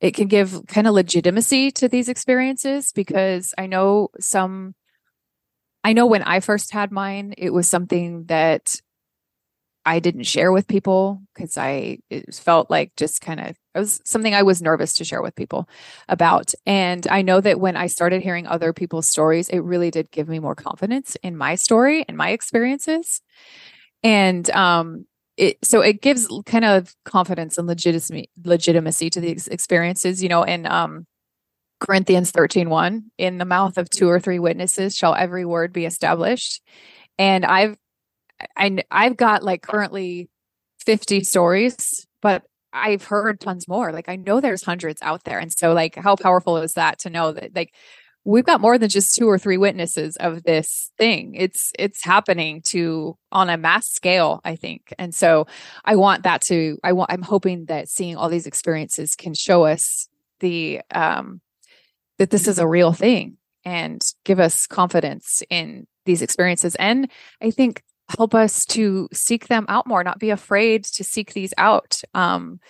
it 0.00 0.12
can 0.12 0.28
give 0.28 0.66
kind 0.66 0.86
of 0.86 0.94
legitimacy 0.94 1.70
to 1.72 1.88
these 1.88 2.08
experiences 2.08 2.92
because 2.92 3.54
I 3.56 3.66
know 3.66 4.08
some 4.20 4.74
I 5.82 5.92
know 5.92 6.06
when 6.06 6.22
I 6.22 6.40
first 6.40 6.72
had 6.72 6.90
mine, 6.90 7.34
it 7.36 7.50
was 7.50 7.68
something 7.68 8.24
that 8.24 8.76
I 9.86 9.98
didn't 9.98 10.22
share 10.22 10.50
with 10.50 10.66
people 10.66 11.20
because 11.34 11.58
I 11.58 11.98
it 12.08 12.34
felt 12.34 12.70
like 12.70 12.96
just 12.96 13.20
kind 13.20 13.38
of 13.38 13.48
it 13.48 13.78
was 13.78 14.00
something 14.04 14.34
I 14.34 14.42
was 14.42 14.62
nervous 14.62 14.94
to 14.94 15.04
share 15.04 15.20
with 15.20 15.34
people 15.34 15.68
about. 16.08 16.54
And 16.64 17.06
I 17.08 17.20
know 17.20 17.40
that 17.42 17.60
when 17.60 17.76
I 17.76 17.88
started 17.88 18.22
hearing 18.22 18.46
other 18.46 18.72
people's 18.72 19.08
stories, 19.08 19.50
it 19.50 19.58
really 19.58 19.90
did 19.90 20.10
give 20.10 20.26
me 20.26 20.38
more 20.38 20.54
confidence 20.54 21.16
in 21.22 21.36
my 21.36 21.54
story 21.56 22.04
and 22.08 22.16
my 22.16 22.30
experiences. 22.30 23.20
And 24.02 24.48
um 24.50 25.06
it 25.36 25.58
so 25.64 25.80
it 25.80 26.00
gives 26.00 26.28
kind 26.46 26.64
of 26.64 26.94
confidence 27.04 27.58
and 27.58 27.66
legitimacy 27.66 28.28
legitimacy 28.44 29.10
to 29.10 29.20
these 29.20 29.48
experiences 29.48 30.22
you 30.22 30.28
know 30.28 30.42
in 30.42 30.66
um 30.66 31.06
corinthians 31.80 32.30
13 32.30 32.70
1 32.70 33.04
in 33.18 33.38
the 33.38 33.44
mouth 33.44 33.76
of 33.76 33.90
two 33.90 34.08
or 34.08 34.20
three 34.20 34.38
witnesses 34.38 34.96
shall 34.96 35.14
every 35.14 35.44
word 35.44 35.72
be 35.72 35.84
established. 35.84 36.62
And 37.18 37.44
i've 37.44 37.76
I, 38.56 38.78
i've 38.90 39.16
got 39.16 39.42
like 39.42 39.62
currently 39.62 40.28
50 40.86 41.24
stories 41.24 42.06
but 42.22 42.42
i've 42.72 43.04
heard 43.04 43.40
tons 43.40 43.68
more. 43.68 43.92
Like 43.92 44.08
i 44.08 44.16
know 44.16 44.40
there's 44.40 44.64
hundreds 44.64 45.02
out 45.02 45.24
there 45.24 45.38
and 45.38 45.52
so 45.52 45.72
like 45.72 45.94
how 45.96 46.16
powerful 46.16 46.56
is 46.58 46.72
that 46.74 47.00
to 47.00 47.10
know 47.10 47.32
that 47.32 47.54
like 47.54 47.74
we've 48.24 48.44
got 48.44 48.60
more 48.60 48.78
than 48.78 48.88
just 48.88 49.14
two 49.14 49.28
or 49.28 49.38
three 49.38 49.58
witnesses 49.58 50.16
of 50.16 50.42
this 50.44 50.90
thing. 50.96 51.34
It's 51.34 51.72
it's 51.78 52.04
happening 52.04 52.62
to 52.66 53.16
on 53.30 53.50
a 53.50 53.56
mass 53.56 53.88
scale 53.88 54.40
i 54.44 54.56
think. 54.56 54.92
And 54.98 55.14
so 55.14 55.46
i 55.84 55.96
want 55.96 56.22
that 56.22 56.40
to 56.42 56.78
i 56.84 56.92
want 56.92 57.12
i'm 57.12 57.22
hoping 57.22 57.66
that 57.66 57.88
seeing 57.88 58.16
all 58.16 58.28
these 58.28 58.46
experiences 58.46 59.14
can 59.14 59.34
show 59.34 59.64
us 59.64 60.08
the 60.40 60.80
um 60.92 61.40
that 62.18 62.30
this 62.30 62.48
is 62.48 62.58
a 62.58 62.66
real 62.66 62.92
thing 62.92 63.36
and 63.64 64.02
give 64.24 64.40
us 64.40 64.66
confidence 64.66 65.42
in 65.50 65.86
these 66.04 66.22
experiences 66.22 66.74
and 66.76 67.10
i 67.42 67.50
think 67.50 67.82
help 68.18 68.34
us 68.34 68.66
to 68.66 69.08
seek 69.12 69.48
them 69.48 69.64
out 69.68 69.86
more 69.86 70.04
not 70.04 70.18
be 70.18 70.30
afraid 70.30 70.84
to 70.84 71.02
seek 71.02 71.32
these 71.32 71.54
out 71.56 72.02
um 72.14 72.60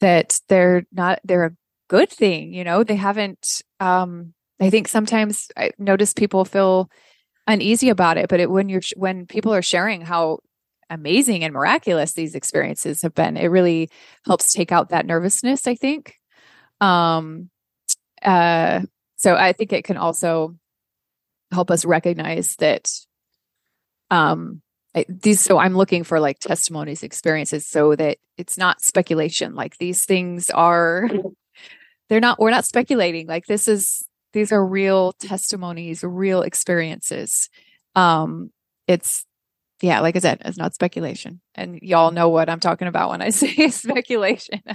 that 0.00 0.38
they're 0.48 0.84
not 0.92 1.18
they're 1.24 1.46
a 1.46 1.56
good 1.88 2.08
thing 2.08 2.54
you 2.54 2.64
know? 2.64 2.84
They 2.84 2.96
haven't 2.96 3.62
um 3.80 4.32
I 4.60 4.70
think 4.70 4.88
sometimes 4.88 5.48
I 5.56 5.70
notice 5.78 6.12
people 6.12 6.44
feel 6.44 6.90
uneasy 7.46 7.88
about 7.88 8.18
it, 8.18 8.28
but 8.28 8.40
it, 8.40 8.50
when 8.50 8.68
you're 8.68 8.82
when 8.96 9.26
people 9.26 9.54
are 9.54 9.62
sharing 9.62 10.02
how 10.02 10.40
amazing 10.90 11.44
and 11.44 11.54
miraculous 11.54 12.12
these 12.12 12.34
experiences 12.34 13.02
have 13.02 13.14
been, 13.14 13.36
it 13.36 13.46
really 13.46 13.90
helps 14.26 14.52
take 14.52 14.72
out 14.72 14.90
that 14.90 15.06
nervousness. 15.06 15.66
I 15.66 15.74
think. 15.74 16.14
Um, 16.80 17.50
uh, 18.22 18.82
so 19.16 19.34
I 19.34 19.52
think 19.52 19.72
it 19.72 19.84
can 19.84 19.96
also 19.96 20.56
help 21.52 21.70
us 21.70 21.84
recognize 21.84 22.56
that 22.56 22.90
um 24.10 24.62
I, 24.94 25.04
these 25.08 25.40
so 25.40 25.58
i'm 25.58 25.76
looking 25.76 26.04
for 26.04 26.20
like 26.20 26.38
testimonies 26.38 27.02
experiences 27.02 27.66
so 27.66 27.94
that 27.96 28.18
it's 28.36 28.58
not 28.58 28.80
speculation 28.80 29.54
like 29.54 29.78
these 29.78 30.04
things 30.04 30.50
are 30.50 31.08
they're 32.08 32.20
not 32.20 32.38
we're 32.38 32.50
not 32.50 32.64
speculating 32.64 33.26
like 33.26 33.46
this 33.46 33.68
is 33.68 34.06
these 34.32 34.52
are 34.52 34.64
real 34.64 35.12
testimonies 35.12 36.02
real 36.04 36.42
experiences. 36.42 37.48
Um 37.94 38.50
it's 38.86 39.24
yeah 39.82 40.00
like 40.00 40.16
i 40.16 40.18
said 40.18 40.42
it's 40.44 40.58
not 40.58 40.74
speculation. 40.74 41.40
And 41.54 41.78
y'all 41.82 42.10
know 42.10 42.28
what 42.28 42.48
i'm 42.48 42.60
talking 42.60 42.88
about 42.88 43.10
when 43.10 43.22
i 43.22 43.30
say 43.30 43.68
speculation. 43.68 44.62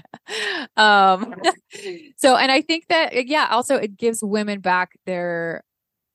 Um 0.77 1.35
so 2.17 2.35
and 2.35 2.51
i 2.51 2.61
think 2.61 2.87
that 2.87 3.27
yeah 3.27 3.47
also 3.51 3.75
it 3.75 3.95
gives 3.95 4.23
women 4.23 4.59
back 4.59 4.97
their 5.05 5.63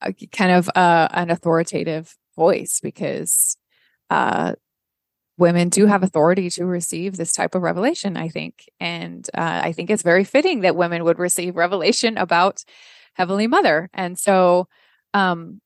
uh, 0.03 0.13
kind 0.33 0.53
of 0.53 0.69
uh, 0.75 1.09
an 1.13 1.31
authoritative 1.31 2.17
voice 2.37 2.81
because 2.83 3.57
uh 4.11 4.55
women 5.39 5.69
do 5.69 5.87
have 5.87 6.03
authority 6.03 6.51
to 6.51 6.67
receive 6.67 7.17
this 7.17 7.33
type 7.33 7.55
of 7.55 7.63
revelation 7.63 8.17
i 8.17 8.29
think. 8.29 8.69
And 8.81 9.27
uh, 9.35 9.61
i 9.65 9.73
think 9.73 9.89
it's 9.91 10.03
very 10.03 10.25
fitting 10.25 10.61
that 10.61 10.77
women 10.77 11.05
would 11.05 11.19
receive 11.19 11.57
revelation 11.57 12.19
about 12.19 12.65
heavenly 13.21 13.47
mother 13.47 13.91
and 13.93 14.19
so 14.19 14.67
um 15.15 15.61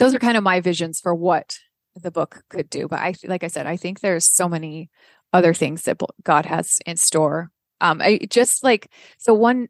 those 0.00 0.14
are 0.14 0.18
kind 0.18 0.36
of 0.36 0.42
my 0.42 0.60
visions 0.60 0.98
for 0.98 1.14
what 1.14 1.58
the 1.94 2.10
book 2.10 2.42
could 2.48 2.70
do. 2.70 2.88
But 2.88 3.00
I, 3.00 3.14
like 3.24 3.44
I 3.44 3.48
said, 3.48 3.66
I 3.66 3.76
think 3.76 4.00
there's 4.00 4.26
so 4.26 4.48
many 4.48 4.90
other 5.32 5.54
things 5.54 5.82
that 5.82 6.00
God 6.24 6.46
has 6.46 6.78
in 6.86 6.96
store. 6.96 7.50
Um, 7.80 8.00
I 8.02 8.18
just 8.28 8.64
like 8.64 8.90
so 9.18 9.34
one 9.34 9.68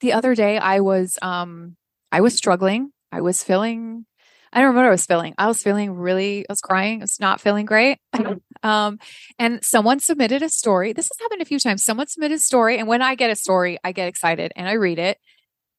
the 0.00 0.12
other 0.12 0.34
day 0.34 0.58
I 0.58 0.80
was 0.80 1.18
um 1.22 1.76
I 2.12 2.20
was 2.20 2.36
struggling. 2.36 2.92
I 3.10 3.20
was 3.20 3.42
feeling 3.42 4.04
I 4.52 4.58
don't 4.60 4.68
remember 4.68 4.86
what 4.86 4.88
I 4.88 4.92
was 4.92 5.06
feeling. 5.06 5.34
I 5.36 5.46
was 5.46 5.62
feeling 5.62 5.92
really, 5.92 6.46
I 6.48 6.52
was 6.52 6.62
crying. 6.62 7.00
I 7.00 7.04
was 7.04 7.20
not 7.20 7.38
feeling 7.38 7.66
great. 7.66 7.98
um, 8.62 8.98
and 9.38 9.62
someone 9.62 10.00
submitted 10.00 10.42
a 10.42 10.48
story. 10.48 10.94
This 10.94 11.10
has 11.12 11.20
happened 11.20 11.42
a 11.42 11.44
few 11.44 11.58
times. 11.58 11.84
Someone 11.84 12.06
submitted 12.06 12.36
a 12.36 12.38
story. 12.38 12.78
And 12.78 12.88
when 12.88 13.02
I 13.02 13.14
get 13.14 13.30
a 13.30 13.36
story, 13.36 13.78
I 13.84 13.92
get 13.92 14.08
excited 14.08 14.52
and 14.56 14.66
I 14.66 14.72
read 14.72 14.98
it. 14.98 15.18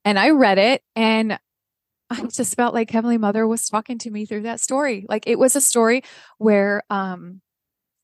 And 0.05 0.17
I 0.17 0.29
read 0.29 0.57
it 0.57 0.81
and 0.95 1.39
I 2.09 2.25
just 2.25 2.55
felt 2.55 2.73
like 2.73 2.89
Heavenly 2.89 3.17
Mother 3.17 3.47
was 3.47 3.65
talking 3.67 3.97
to 3.99 4.09
me 4.09 4.25
through 4.25 4.43
that 4.43 4.59
story. 4.59 5.05
Like 5.07 5.25
it 5.27 5.37
was 5.37 5.55
a 5.55 5.61
story 5.61 6.03
where 6.37 6.83
um, 6.89 7.41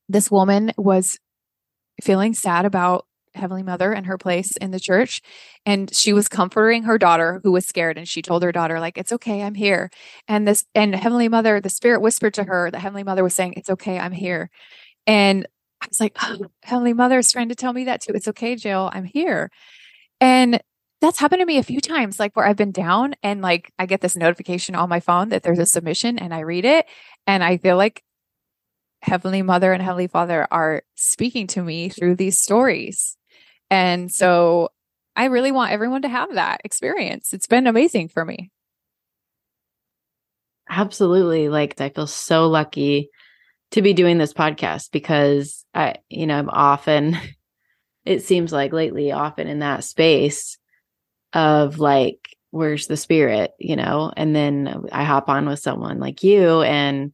this 0.07 0.29
woman 0.29 0.71
was 0.77 1.17
feeling 2.03 2.33
sad 2.33 2.65
about 2.65 3.05
Heavenly 3.33 3.63
Mother 3.63 3.91
and 3.91 4.05
her 4.05 4.17
place 4.17 4.55
in 4.57 4.71
the 4.71 4.79
church. 4.79 5.21
And 5.65 5.93
she 5.93 6.13
was 6.13 6.27
comforting 6.27 6.83
her 6.83 6.97
daughter 6.97 7.41
who 7.43 7.51
was 7.51 7.65
scared. 7.65 7.97
And 7.97 8.07
she 8.07 8.21
told 8.21 8.43
her 8.43 8.51
daughter, 8.51 8.79
like, 8.79 8.97
it's 8.97 9.11
okay, 9.11 9.41
I'm 9.41 9.55
here. 9.55 9.89
And 10.27 10.47
this, 10.47 10.65
and 10.73 10.95
Heavenly 10.95 11.27
Mother, 11.27 11.59
the 11.59 11.69
Spirit 11.69 12.01
whispered 12.01 12.33
to 12.35 12.43
her, 12.45 12.71
the 12.71 12.79
Heavenly 12.79 13.03
Mother 13.03 13.23
was 13.23 13.35
saying, 13.35 13.53
it's 13.57 13.69
okay, 13.69 13.99
I'm 13.99 14.13
here. 14.13 14.49
And 15.05 15.47
I 15.81 15.87
was 15.89 15.99
like, 15.99 16.15
oh, 16.21 16.47
Heavenly 16.63 16.93
Mother 16.93 17.19
is 17.19 17.31
trying 17.31 17.49
to 17.49 17.55
tell 17.55 17.73
me 17.73 17.85
that 17.85 18.01
too. 18.01 18.13
It's 18.15 18.27
okay, 18.29 18.55
Jill, 18.55 18.89
I'm 18.93 19.05
here. 19.05 19.51
And 20.21 20.61
that's 21.01 21.19
happened 21.19 21.41
to 21.41 21.45
me 21.45 21.57
a 21.57 21.63
few 21.63 21.81
times, 21.81 22.19
like 22.19 22.35
where 22.35 22.45
I've 22.45 22.55
been 22.55 22.71
down 22.71 23.15
and 23.21 23.41
like 23.41 23.71
I 23.77 23.85
get 23.85 24.01
this 24.01 24.15
notification 24.15 24.75
on 24.75 24.89
my 24.89 24.99
phone 24.99 25.29
that 25.29 25.43
there's 25.43 25.59
a 25.59 25.65
submission 25.65 26.17
and 26.17 26.33
I 26.33 26.39
read 26.39 26.65
it 26.65 26.85
and 27.27 27.43
I 27.43 27.57
feel 27.57 27.77
like 27.77 28.03
Heavenly 29.01 29.41
Mother 29.41 29.71
and 29.71 29.83
Heavenly 29.83 30.07
Father 30.07 30.47
are 30.49 30.83
speaking 30.95 31.47
to 31.47 31.61
me 31.61 31.89
through 31.89 32.15
these 32.15 32.39
stories. 32.39 33.17
And 33.69 34.11
so 34.11 34.69
I 35.15 35.25
really 35.25 35.51
want 35.51 35.71
everyone 35.71 36.01
to 36.03 36.09
have 36.09 36.33
that 36.33 36.61
experience. 36.63 37.33
It's 37.33 37.47
been 37.47 37.67
amazing 37.67 38.09
for 38.09 38.25
me. 38.25 38.51
Absolutely. 40.69 41.49
Like 41.49 41.79
I 41.79 41.89
feel 41.89 42.07
so 42.07 42.47
lucky 42.47 43.09
to 43.71 43.81
be 43.81 43.93
doing 43.93 44.17
this 44.17 44.33
podcast 44.33 44.91
because 44.91 45.65
I, 45.73 45.95
you 46.09 46.25
know, 46.25 46.37
I'm 46.37 46.49
often, 46.49 47.17
it 48.05 48.23
seems 48.23 48.51
like 48.51 48.73
lately, 48.73 49.11
often 49.11 49.47
in 49.47 49.59
that 49.59 49.83
space 49.83 50.57
of 51.35 51.77
like 51.77 52.19
where's 52.51 52.87
the 52.87 52.97
spirit? 52.97 53.51
you 53.59 53.75
know? 53.75 54.11
And 54.17 54.35
then 54.35 54.85
i 54.91 55.03
hop 55.03 55.29
on 55.29 55.47
with 55.47 55.59
someone 55.59 55.99
like 55.99 56.23
you 56.23 56.61
and 56.61 57.13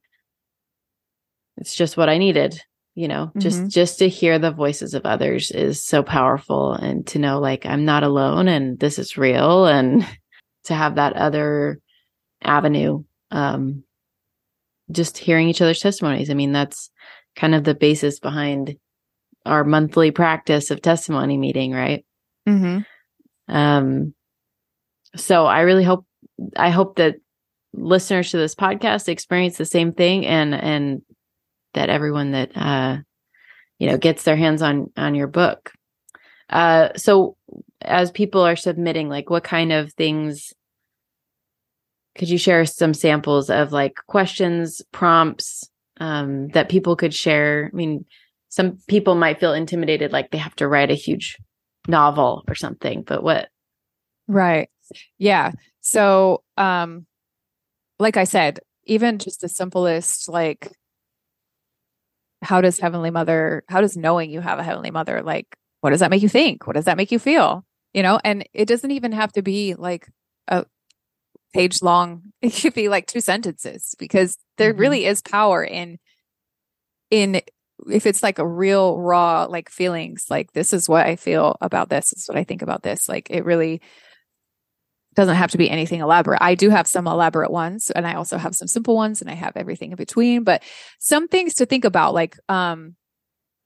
it's 1.58 1.76
just 1.76 1.98
what 1.98 2.10
i 2.10 2.18
needed 2.18 2.62
you 2.96 3.08
know? 3.08 3.28
Mm-hmm. 3.28 3.40
just 3.40 3.68
just 3.70 4.00
to 4.00 4.10
hear 4.10 4.40
the 4.40 4.52
voices 4.52 4.94
of 4.94 5.06
others 5.06 5.52
is 5.52 5.84
so 5.84 6.04
powerful 6.04 6.74
and 6.74 7.06
to 7.08 7.20
know 7.20 7.40
like 7.40 7.66
i'm 7.66 7.86
not 7.86 8.04
alone 8.04 8.48
and 8.48 8.80
this 8.80 8.98
is 9.00 9.18
real 9.18 9.66
and 9.66 10.08
to 10.64 10.74
have 10.74 10.96
that 10.96 11.14
other 11.14 11.80
avenue 12.44 13.04
um 13.32 13.84
just 14.92 15.18
hearing 15.18 15.50
each 15.50 15.62
other's 15.62 15.80
testimonies. 15.80 16.30
I 16.30 16.34
mean 16.34 16.52
that's 16.52 16.90
kind 17.36 17.56
of 17.56 17.64
the 17.64 17.76
basis 17.76 18.20
behind 18.20 18.76
our 19.46 19.64
monthly 19.64 20.12
practice 20.12 20.70
of 20.70 20.82
testimony 20.82 21.38
meeting 21.38 21.72
right? 21.72 22.06
Mm-hmm. 22.48 22.80
Um, 23.52 24.14
so 25.16 25.46
I 25.46 25.62
really 25.62 25.84
hope 25.84 26.06
I 26.56 26.70
hope 26.70 26.96
that 26.96 27.16
listeners 27.74 28.32
to 28.32 28.38
this 28.38 28.56
podcast 28.56 29.08
experience 29.08 29.58
the 29.58 29.66
same 29.66 29.94
thing 29.94 30.26
and 30.26 30.54
and 30.56 31.02
that 31.74 31.90
everyone 31.90 32.32
that 32.32 32.52
uh 32.56 32.98
you 33.80 33.88
know 33.90 33.98
gets 33.98 34.24
their 34.24 34.36
hands 34.36 34.62
on 34.62 34.92
on 34.98 35.16
your 35.16 35.28
book. 35.28 35.72
Uh 36.50 36.90
so 36.96 37.36
as 37.82 38.12
people 38.12 38.42
are 38.42 38.56
submitting 38.56 39.10
like 39.10 39.30
what 39.30 39.44
kind 39.44 39.72
of 39.72 39.94
things 39.94 40.54
could 42.16 42.30
you 42.30 42.38
share 42.38 42.66
some 42.66 42.94
samples 42.94 43.50
of 43.50 43.72
like 43.72 43.96
questions, 44.08 44.82
prompts 44.92 45.70
um 46.00 46.50
that 46.50 46.70
people 46.70 46.96
could 46.96 47.14
share? 47.14 47.70
I 47.72 47.76
mean, 47.76 48.06
some 48.50 48.80
people 48.88 49.16
might 49.16 49.40
feel 49.40 49.54
intimidated 49.54 50.12
like 50.12 50.32
they 50.32 50.38
have 50.38 50.56
to 50.58 50.68
write 50.68 50.92
a 50.92 50.96
huge 50.96 51.38
novel 51.88 52.44
or 52.48 52.56
something 52.56 53.04
but 53.04 53.24
what? 53.24 53.50
Right. 54.28 54.70
Yeah. 55.17 55.52
So 55.82 56.44
um 56.58 57.06
like 58.00 58.17
i 58.17 58.24
said 58.24 58.60
even 58.86 59.20
just 59.20 59.41
the 59.41 59.48
simplest 59.48 60.28
like 60.28 60.72
how 62.41 62.60
does 62.60 62.80
heavenly 62.80 63.12
mother 63.12 63.63
how 63.70 63.80
does 63.80 63.96
knowing 63.96 64.32
you 64.32 64.41
have 64.41 64.58
a 64.58 64.63
heavenly 64.63 64.91
mother 64.91 65.22
like 65.22 65.48
what 65.82 65.89
does 65.91 66.00
that 66.02 66.12
make 66.12 66.22
you 66.22 66.30
think? 66.30 66.67
What 66.67 66.76
does 66.76 66.86
that 66.86 66.98
make 66.98 67.12
you 67.12 67.20
feel? 67.20 67.65
You 67.94 68.04
know 68.04 68.20
and 68.24 68.48
it 68.54 68.67
doesn't 68.67 68.91
even 68.91 69.12
have 69.12 69.32
to 69.34 69.41
be 69.41 69.76
like 69.76 70.08
a 70.48 70.65
page 71.54 71.82
long. 71.82 72.24
It 72.41 72.54
could 72.54 72.74
be 72.74 72.89
like 72.89 73.06
two 73.06 73.22
sentences 73.22 73.96
because 74.00 74.38
there 74.58 74.72
mm-hmm. 74.72 74.82
really 74.82 75.06
is 75.06 75.22
power 75.22 75.63
in 75.63 76.00
in 77.12 77.41
if 77.89 78.06
it's 78.06 78.24
like 78.24 78.39
a 78.39 78.48
real 78.48 79.00
raw 79.00 79.46
like 79.46 79.70
feelings 79.70 80.26
like 80.30 80.52
this 80.54 80.74
is 80.74 80.89
what 80.89 81.06
i 81.06 81.15
feel 81.15 81.58
about 81.62 81.89
this, 81.89 82.10
this 82.10 82.24
is 82.24 82.28
what 82.28 82.38
i 82.38 82.44
think 82.44 82.62
about 82.62 82.84
this 82.84 83.08
like 83.08 83.30
it 83.30 83.46
really 83.46 83.82
doesn't 85.13 85.36
have 85.36 85.52
to 85.52 85.58
be 85.58 85.70
anything 85.70 86.00
elaborate. 86.00 86.41
I 86.41 86.56
do 86.56 86.70
have 86.70 86.88
some 86.88 87.06
elaborate 87.06 87.52
ones 87.52 87.91
and 87.91 88.08
i 88.08 88.13
also 88.15 88.38
have 88.38 88.56
some 88.56 88.67
simple 88.67 88.96
ones 88.96 89.22
and 89.22 89.30
i 89.30 89.34
have 89.34 89.58
everything 89.58 89.91
in 89.91 89.98
between 89.98 90.44
but 90.44 90.63
some 91.00 91.28
things 91.28 91.56
to 91.56 91.65
think 91.65 91.86
about 91.86 92.13
like 92.13 92.38
um 92.48 92.96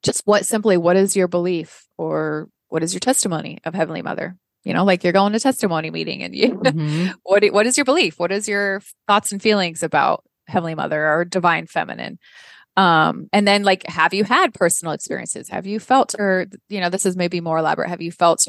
just 0.05 0.21
what 0.25 0.45
simply 0.45 0.77
what 0.77 0.95
is 0.95 1.15
your 1.15 1.27
belief 1.27 1.85
or 1.97 2.47
what 2.69 2.83
is 2.83 2.93
your 2.93 2.99
testimony 2.99 3.59
of 3.65 3.73
heavenly 3.73 4.01
mother? 4.01 4.37
You 4.63 4.73
know 4.73 4.85
like 4.85 5.03
you're 5.03 5.13
going 5.13 5.33
to 5.33 5.39
testimony 5.39 5.91
meeting 5.91 6.23
and 6.23 6.35
you 6.35 6.49
mm-hmm. 6.53 7.11
what 7.23 7.43
what 7.51 7.67
is 7.67 7.77
your 7.77 7.85
belief? 7.85 8.17
What 8.19 8.31
is 8.31 8.47
your 8.47 8.81
thoughts 9.07 9.31
and 9.31 9.41
feelings 9.41 9.83
about 9.83 10.23
heavenly 10.47 10.75
mother 10.75 11.05
or 11.07 11.25
divine 11.25 11.67
feminine 11.67 12.19
um 12.77 13.29
and 13.31 13.47
then 13.47 13.63
like 13.63 13.85
have 13.87 14.13
you 14.13 14.23
had 14.23 14.53
personal 14.53 14.93
experiences? 14.93 15.49
Have 15.49 15.65
you 15.65 15.79
felt 15.79 16.15
or 16.19 16.47
you 16.69 16.79
know 16.81 16.89
this 16.89 17.05
is 17.05 17.15
maybe 17.15 17.41
more 17.41 17.57
elaborate. 17.57 17.89
Have 17.89 18.01
you 18.01 18.11
felt 18.11 18.45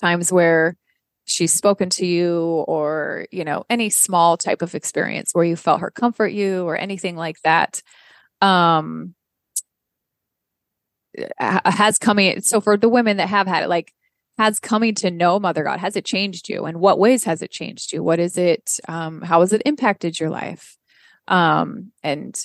times 0.00 0.32
where 0.32 0.76
she's 1.24 1.52
spoken 1.52 1.90
to 1.90 2.06
you 2.06 2.64
or 2.66 3.26
you 3.30 3.44
know 3.44 3.64
any 3.68 3.90
small 3.90 4.36
type 4.36 4.62
of 4.62 4.74
experience 4.74 5.30
where 5.32 5.44
you 5.44 5.56
felt 5.56 5.80
her 5.80 5.90
comfort 5.90 6.28
you 6.28 6.64
or 6.64 6.76
anything 6.76 7.16
like 7.16 7.36
that 7.44 7.82
um 8.40 9.14
has 11.38 11.98
coming 11.98 12.40
so 12.40 12.60
for 12.60 12.76
the 12.76 12.88
women 12.88 13.16
that 13.16 13.28
have 13.28 13.46
had 13.46 13.64
it 13.64 13.68
like 13.68 13.92
has 14.38 14.60
coming 14.60 14.94
to 14.94 15.10
know 15.10 15.38
mother 15.40 15.64
god 15.64 15.80
has 15.80 15.96
it 15.96 16.04
changed 16.04 16.48
you? 16.48 16.64
And 16.64 16.80
what 16.80 16.98
ways 16.98 17.24
has 17.24 17.42
it 17.42 17.50
changed 17.50 17.92
you? 17.92 18.02
What 18.02 18.20
is 18.20 18.38
it 18.38 18.78
um 18.88 19.20
how 19.22 19.40
has 19.40 19.52
it 19.52 19.62
impacted 19.66 20.18
your 20.18 20.30
life? 20.30 20.76
Um 21.26 21.92
and 22.02 22.38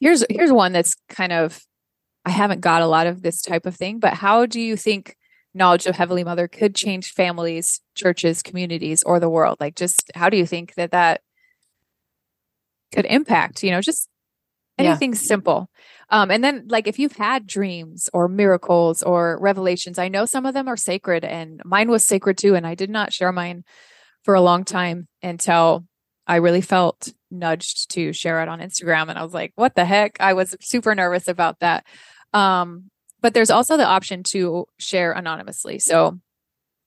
here's 0.00 0.24
here's 0.30 0.52
one 0.52 0.72
that's 0.72 0.94
kind 1.08 1.32
of 1.32 1.60
I 2.24 2.30
haven't 2.30 2.60
got 2.60 2.82
a 2.82 2.86
lot 2.86 3.06
of 3.06 3.22
this 3.22 3.40
type 3.40 3.66
of 3.66 3.76
thing, 3.76 4.00
but 4.00 4.14
how 4.14 4.46
do 4.46 4.60
you 4.60 4.76
think 4.76 5.16
knowledge 5.54 5.86
of 5.86 5.94
Heavenly 5.94 6.24
Mother 6.24 6.48
could 6.48 6.74
change 6.74 7.12
families, 7.12 7.80
churches, 7.94 8.42
communities, 8.42 9.02
or 9.04 9.20
the 9.20 9.30
world? 9.30 9.58
Like, 9.60 9.76
just 9.76 10.10
how 10.14 10.28
do 10.28 10.36
you 10.36 10.44
think 10.44 10.74
that 10.74 10.90
that 10.90 11.20
could 12.92 13.06
impact? 13.06 13.62
You 13.62 13.70
know, 13.70 13.80
just 13.80 14.08
anything 14.76 15.12
yeah. 15.12 15.18
simple. 15.18 15.70
Um, 16.10 16.30
and 16.30 16.42
then, 16.42 16.66
like, 16.68 16.88
if 16.88 16.98
you've 16.98 17.16
had 17.16 17.46
dreams 17.46 18.08
or 18.12 18.28
miracles 18.28 19.02
or 19.02 19.38
revelations, 19.40 19.98
I 19.98 20.08
know 20.08 20.26
some 20.26 20.46
of 20.46 20.54
them 20.54 20.68
are 20.68 20.76
sacred, 20.76 21.24
and 21.24 21.62
mine 21.64 21.90
was 21.90 22.04
sacred 22.04 22.38
too. 22.38 22.54
And 22.54 22.66
I 22.66 22.74
did 22.74 22.90
not 22.90 23.12
share 23.12 23.32
mine 23.32 23.64
for 24.24 24.34
a 24.34 24.40
long 24.40 24.64
time 24.64 25.06
until 25.22 25.86
I 26.26 26.36
really 26.36 26.60
felt 26.60 27.12
nudged 27.30 27.90
to 27.92 28.12
share 28.12 28.42
it 28.42 28.48
on 28.48 28.60
Instagram. 28.60 29.08
And 29.08 29.18
I 29.18 29.22
was 29.22 29.34
like, 29.34 29.52
what 29.54 29.74
the 29.74 29.84
heck? 29.84 30.16
I 30.20 30.32
was 30.32 30.56
super 30.60 30.94
nervous 30.94 31.28
about 31.28 31.60
that. 31.60 31.86
Um, 32.32 32.90
but 33.20 33.34
there's 33.34 33.50
also 33.50 33.76
the 33.76 33.86
option 33.86 34.22
to 34.24 34.66
share 34.78 35.12
anonymously. 35.12 35.78
So 35.78 36.18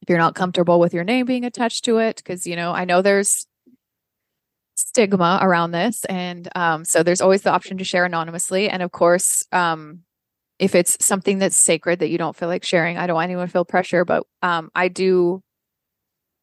if 0.01 0.09
you're 0.09 0.17
not 0.17 0.35
comfortable 0.35 0.79
with 0.79 0.93
your 0.93 1.03
name 1.03 1.25
being 1.25 1.45
attached 1.45 1.85
to 1.85 1.97
it, 1.97 2.17
because, 2.17 2.45
you 2.45 2.55
know, 2.55 2.71
I 2.71 2.85
know 2.85 3.01
there's 3.01 3.47
stigma 4.75 5.39
around 5.41 5.71
this. 5.71 6.05
And 6.05 6.47
um, 6.55 6.85
so 6.85 7.03
there's 7.03 7.21
always 7.21 7.41
the 7.41 7.51
option 7.51 7.77
to 7.77 7.83
share 7.83 8.05
anonymously. 8.05 8.69
And 8.69 8.81
of 8.81 8.91
course, 8.91 9.45
um, 9.51 10.01
if 10.57 10.75
it's 10.75 11.03
something 11.05 11.39
that's 11.39 11.55
sacred 11.57 11.99
that 11.99 12.09
you 12.09 12.17
don't 12.17 12.35
feel 12.35 12.49
like 12.49 12.65
sharing, 12.65 12.97
I 12.97 13.07
don't 13.07 13.15
want 13.15 13.29
anyone 13.29 13.47
to 13.47 13.51
feel 13.51 13.65
pressure, 13.65 14.05
but 14.05 14.25
um, 14.41 14.69
I 14.75 14.89
do. 14.89 15.41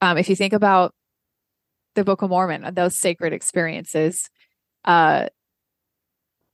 Um, 0.02 0.18
if 0.18 0.28
you 0.28 0.36
think 0.36 0.52
about 0.52 0.94
the 1.96 2.04
Book 2.04 2.22
of 2.22 2.30
Mormon, 2.30 2.72
those 2.74 2.94
sacred 2.94 3.32
experiences, 3.32 4.30
uh, 4.84 5.26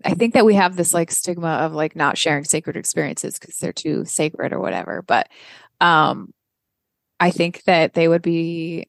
I 0.04 0.14
think 0.14 0.34
that 0.34 0.46
we 0.46 0.54
have 0.54 0.76
this 0.76 0.92
like 0.92 1.10
stigma 1.10 1.48
of 1.48 1.74
like 1.74 1.94
not 1.94 2.18
sharing 2.18 2.44
sacred 2.44 2.76
experiences 2.76 3.38
because 3.38 3.56
they're 3.58 3.72
too 3.72 4.04
sacred 4.04 4.52
or 4.52 4.60
whatever. 4.60 5.02
But 5.02 5.28
um, 5.80 6.32
I 7.20 7.30
think 7.30 7.62
that 7.64 7.94
they 7.94 8.08
would 8.08 8.22
be 8.22 8.86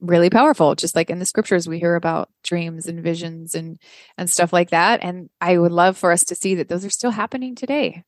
really 0.00 0.30
powerful 0.30 0.76
just 0.76 0.94
like 0.94 1.10
in 1.10 1.18
the 1.18 1.24
scriptures 1.24 1.68
we 1.68 1.80
hear 1.80 1.96
about 1.96 2.30
dreams 2.44 2.86
and 2.86 3.02
visions 3.02 3.54
and 3.54 3.80
and 4.16 4.30
stuff 4.30 4.52
like 4.52 4.70
that 4.70 5.00
and 5.02 5.28
i 5.40 5.58
would 5.58 5.72
love 5.72 5.98
for 5.98 6.12
us 6.12 6.22
to 6.22 6.36
see 6.36 6.54
that 6.54 6.68
those 6.68 6.84
are 6.84 6.90
still 6.90 7.10
happening 7.10 7.56
today 7.56 8.04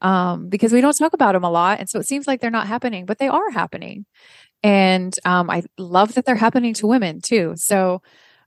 um 0.00 0.48
because 0.48 0.72
we 0.72 0.80
don't 0.80 0.96
talk 0.96 1.12
about 1.12 1.32
them 1.32 1.44
a 1.44 1.50
lot 1.50 1.80
and 1.80 1.88
so 1.88 1.98
it 1.98 2.06
seems 2.06 2.26
like 2.26 2.40
they're 2.40 2.50
not 2.50 2.66
happening 2.66 3.06
but 3.06 3.18
they 3.18 3.28
are 3.28 3.50
happening 3.50 4.04
and 4.62 5.18
um 5.24 5.48
i 5.50 5.62
love 5.78 6.14
that 6.14 6.24
they're 6.24 6.34
happening 6.34 6.74
to 6.74 6.86
women 6.86 7.20
too 7.20 7.54
so 7.56 8.02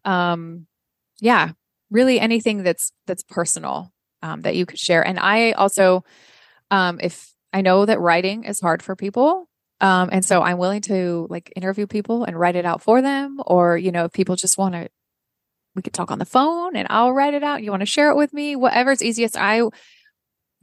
um 0.06 0.66
yeah 1.20 1.52
really 1.90 2.20
anything 2.20 2.64
that's 2.64 2.92
that's 3.08 3.24
personal 3.24 3.92
um 4.22 4.42
that 4.42 4.56
you 4.56 4.66
could 4.66 4.80
share 4.80 5.06
and 5.06 5.20
i 5.20 5.52
also 5.54 6.04
um 6.72 7.00
if 7.02 7.34
i 7.54 7.62
know 7.62 7.86
that 7.86 8.00
writing 8.00 8.44
is 8.44 8.60
hard 8.60 8.84
for 8.84 8.96
people 8.96 9.50
um, 9.82 10.10
and 10.12 10.26
so 10.26 10.42
I'm 10.42 10.58
willing 10.58 10.82
to 10.82 11.28
like 11.30 11.54
interview 11.56 11.88
people 11.88 12.24
and 12.24 12.38
write 12.38 12.56
it 12.56 12.66
out 12.66 12.82
for 12.82 13.02
them. 13.02 13.40
Or, 13.46 13.78
you 13.78 13.92
know, 13.92 14.06
if 14.06 14.14
people 14.14 14.36
just 14.36 14.58
want 14.58 14.74
to, 14.76 14.90
we 15.76 15.82
could 15.82 15.94
talk 15.94 16.12
on 16.12 16.20
the 16.20 16.26
phone 16.26 16.76
and 16.76 16.88
I'll 16.90 17.14
write 17.14 17.34
it 17.34 17.44
out. 17.44 17.64
You 17.64 17.72
want 17.72 17.82
to 17.82 17.86
share 17.86 18.10
it 18.10 18.18
with 18.18 18.34
me, 18.34 18.56
whatever's 18.56 19.02
easiest. 19.02 19.38
I 19.38 19.62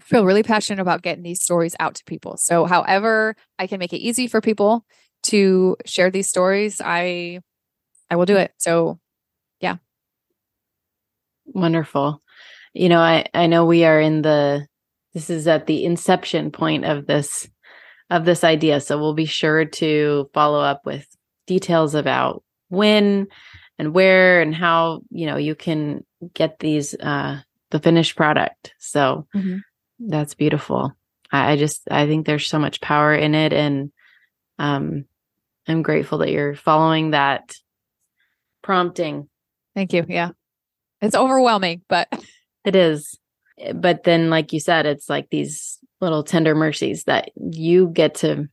feel 0.07 0.25
really 0.25 0.43
passionate 0.43 0.81
about 0.81 1.03
getting 1.03 1.23
these 1.23 1.43
stories 1.43 1.77
out 1.81 1.97
to 1.97 2.05
people. 2.05 2.37
So, 2.37 2.65
however, 2.65 3.37
I 3.59 3.67
can 3.67 3.79
make 3.79 3.93
it 3.93 3.99
easy 3.99 4.27
for 4.27 4.41
people 4.41 4.85
to 5.25 5.77
share 5.85 6.11
these 6.11 6.29
stories, 6.29 6.81
I 6.85 7.41
I 8.11 8.17
will 8.17 8.27
do 8.27 8.37
it. 8.37 8.53
So, 8.59 8.99
yeah. 9.61 9.77
Wonderful. 11.47 12.23
You 12.73 12.89
know, 12.89 13.01
I 13.01 13.27
I 13.35 13.47
know 13.47 13.65
we 13.65 13.85
are 13.85 14.01
in 14.01 14.23
the 14.23 14.67
this 15.15 15.31
is 15.31 15.49
at 15.49 15.67
the 15.67 15.85
inception 15.85 16.51
point 16.51 16.85
of 16.85 17.07
this 17.07 17.49
of 18.11 18.25
this 18.25 18.45
idea. 18.45 18.81
So 18.81 18.99
we'll 18.99 19.15
be 19.15 19.27
sure 19.27 19.65
to 19.65 20.31
follow 20.33 20.61
up 20.61 20.83
with 20.85 21.07
details 21.47 21.95
about 21.95 22.45
when 22.69 23.27
and 23.79 23.95
where 23.95 24.41
and 24.41 24.55
how, 24.55 25.01
you 25.11 25.27
know, 25.27 25.37
you 25.37 25.55
can 25.55 26.05
get 26.35 26.59
these 26.61 26.95
uh 26.95 27.41
the 27.71 27.81
finished 27.81 28.17
product. 28.17 28.75
So 28.79 29.27
mm-hmm. 29.35 29.59
That's 29.99 30.35
beautiful. 30.35 30.93
I, 31.31 31.53
I 31.53 31.57
just 31.57 31.83
I 31.91 32.07
think 32.07 32.27
there's 32.27 32.47
so 32.47 32.59
much 32.59 32.81
power 32.81 33.15
in 33.15 33.35
it 33.35 33.53
and 33.53 33.93
um 34.59 35.05
I'm 35.69 35.83
grateful 35.83 36.19
that 36.19 36.31
you're 36.31 36.55
following 36.55 37.11
that 37.11 37.57
prompting. 38.63 39.29
Thank 39.75 39.93
you. 39.93 40.05
Yeah. 40.09 40.31
It's 41.01 41.17
overwhelming, 41.17 41.83
but 41.89 42.09
it 42.65 42.77
is. 42.77 43.19
But 43.75 44.05
then 44.05 44.31
like 44.31 44.53
you 44.53 44.61
said, 44.61 44.87
it's 44.87 45.09
like 45.09 45.29
these 45.31 45.79
little 46.01 46.23
tender 46.23 46.55
mercies 46.55 47.05
that 47.05 47.31
you 47.37 47.89
get 47.89 48.17
to 48.17 48.49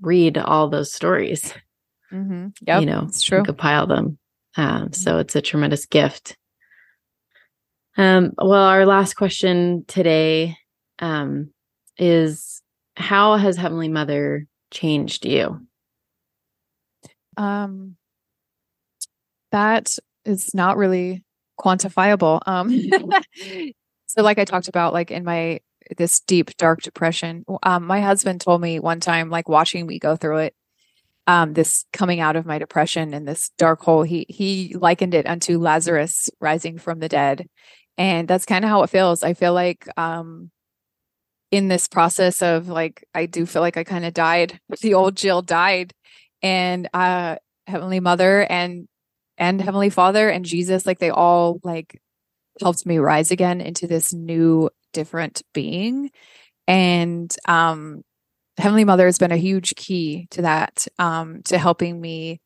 read 0.00 0.38
all 0.38 0.68
those 0.68 0.92
stories. 0.92 1.52
Mm-hmm. 2.12 2.48
Yep, 2.66 2.80
you 2.80 2.86
know, 2.86 3.04
it's 3.08 3.22
true. 3.22 3.42
Compile 3.42 3.86
them. 3.86 4.18
Um, 4.56 4.92
so 4.92 5.12
mm-hmm. 5.12 5.20
it's 5.20 5.36
a 5.36 5.42
tremendous 5.42 5.86
gift. 5.86 6.36
Um, 7.96 8.32
well, 8.38 8.62
our 8.62 8.86
last 8.86 9.14
question 9.14 9.84
today 9.86 10.56
um, 10.98 11.50
is 11.98 12.62
how 12.96 13.36
has 13.36 13.56
Heavenly 13.56 13.88
Mother 13.88 14.46
changed 14.70 15.26
you? 15.26 15.66
Um, 17.36 17.96
that 19.50 19.96
is 20.24 20.54
not 20.54 20.76
really 20.76 21.24
quantifiable. 21.58 22.40
Um, 22.46 22.70
so 24.06 24.22
like 24.22 24.38
I 24.38 24.44
talked 24.44 24.68
about, 24.68 24.92
like 24.92 25.10
in 25.10 25.24
my 25.24 25.60
this 25.96 26.20
deep 26.20 26.56
dark 26.56 26.82
depression. 26.82 27.44
Um, 27.62 27.84
my 27.84 28.00
husband 28.00 28.40
told 28.40 28.60
me 28.60 28.80
one 28.80 29.00
time, 29.00 29.30
like 29.30 29.48
watching 29.48 29.86
me 29.86 29.98
go 29.98 30.16
through 30.16 30.38
it, 30.38 30.54
um, 31.26 31.52
this 31.54 31.84
coming 31.92 32.20
out 32.20 32.36
of 32.36 32.46
my 32.46 32.58
depression 32.58 33.14
and 33.14 33.26
this 33.26 33.50
dark 33.58 33.80
hole. 33.82 34.02
He 34.02 34.26
he 34.28 34.74
likened 34.78 35.14
it 35.14 35.26
unto 35.26 35.58
Lazarus 35.58 36.30
rising 36.40 36.78
from 36.78 37.00
the 37.00 37.08
dead, 37.08 37.48
and 37.98 38.28
that's 38.28 38.46
kind 38.46 38.64
of 38.64 38.70
how 38.70 38.82
it 38.82 38.90
feels. 38.90 39.22
I 39.22 39.34
feel 39.34 39.54
like 39.54 39.86
um, 39.96 40.50
in 41.54 41.68
this 41.68 41.86
process 41.86 42.42
of 42.42 42.68
like 42.68 43.04
I 43.14 43.26
do 43.26 43.46
feel 43.46 43.62
like 43.62 43.76
I 43.76 43.84
kind 43.84 44.04
of 44.04 44.12
died. 44.12 44.58
The 44.80 44.94
old 44.94 45.16
Jill 45.16 45.40
died, 45.40 45.94
and 46.42 46.88
uh, 46.92 47.36
Heavenly 47.66 48.00
Mother 48.00 48.42
and 48.50 48.88
and 49.38 49.60
Heavenly 49.60 49.90
Father 49.90 50.28
and 50.28 50.44
Jesus, 50.44 50.84
like 50.84 50.98
they 50.98 51.10
all 51.10 51.60
like 51.62 52.00
helped 52.60 52.86
me 52.86 52.98
rise 52.98 53.30
again 53.30 53.60
into 53.60 53.86
this 53.86 54.12
new 54.12 54.70
different 54.92 55.42
being. 55.52 56.10
And 56.66 57.34
um, 57.46 58.02
Heavenly 58.58 58.84
Mother 58.84 59.06
has 59.06 59.18
been 59.18 59.32
a 59.32 59.36
huge 59.36 59.74
key 59.76 60.26
to 60.30 60.42
that, 60.42 60.86
um, 60.98 61.42
to 61.44 61.58
helping 61.58 62.00
me 62.00 62.40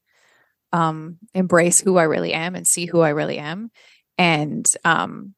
um, 0.73 1.19
embrace 1.35 1.81
who 1.81 1.97
I 1.97 2.05
really 2.05 2.33
am 2.33 2.55
and 2.55 2.67
see 2.67 2.87
who 2.87 3.01
I 3.01 3.11
really 3.11 3.39
am. 3.39 3.71
And 4.17 4.67
um, 4.85 5.35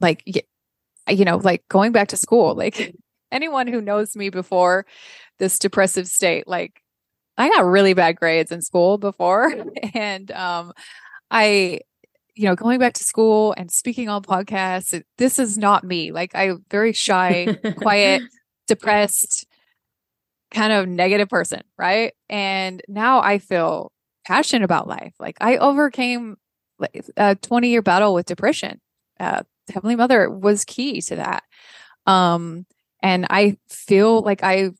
like, 0.00 0.22
you 1.12 1.24
know, 1.24 1.36
like 1.38 1.62
going 1.68 1.92
back 1.92 2.08
to 2.08 2.16
school, 2.16 2.54
like 2.54 2.94
anyone 3.32 3.66
who 3.66 3.80
knows 3.80 4.16
me 4.16 4.30
before 4.30 4.86
this 5.38 5.58
depressive 5.58 6.06
state, 6.06 6.46
like 6.46 6.80
I 7.36 7.48
got 7.48 7.64
really 7.64 7.94
bad 7.94 8.16
grades 8.16 8.52
in 8.52 8.62
school 8.62 8.98
before. 8.98 9.52
And 9.94 10.30
um, 10.32 10.72
I 11.30 11.80
you 12.34 12.48
know, 12.48 12.54
going 12.54 12.78
back 12.78 12.94
to 12.94 13.04
school 13.04 13.54
and 13.56 13.70
speaking 13.70 14.08
on 14.08 14.22
podcasts, 14.22 14.94
it, 14.94 15.06
this 15.18 15.38
is 15.38 15.58
not 15.58 15.84
me. 15.84 16.12
Like 16.12 16.32
I'm 16.34 16.64
very 16.70 16.92
shy, 16.92 17.58
quiet, 17.76 18.22
depressed, 18.66 19.46
kind 20.50 20.72
of 20.72 20.88
negative 20.88 21.28
person, 21.28 21.60
right? 21.76 22.14
And 22.28 22.80
now 22.88 23.20
I 23.20 23.38
feel 23.38 23.92
passionate 24.26 24.64
about 24.64 24.88
life. 24.88 25.12
Like 25.18 25.36
I 25.40 25.56
overcame 25.58 26.36
a 27.16 27.34
20 27.34 27.68
year 27.68 27.82
battle 27.82 28.14
with 28.14 28.26
depression. 28.26 28.80
Uh, 29.20 29.42
Heavenly 29.68 29.96
Mother 29.96 30.30
was 30.30 30.64
key 30.64 31.00
to 31.02 31.16
that. 31.16 31.44
Um, 32.06 32.66
and 33.02 33.26
I 33.30 33.56
feel 33.68 34.22
like 34.22 34.42
I 34.42 34.70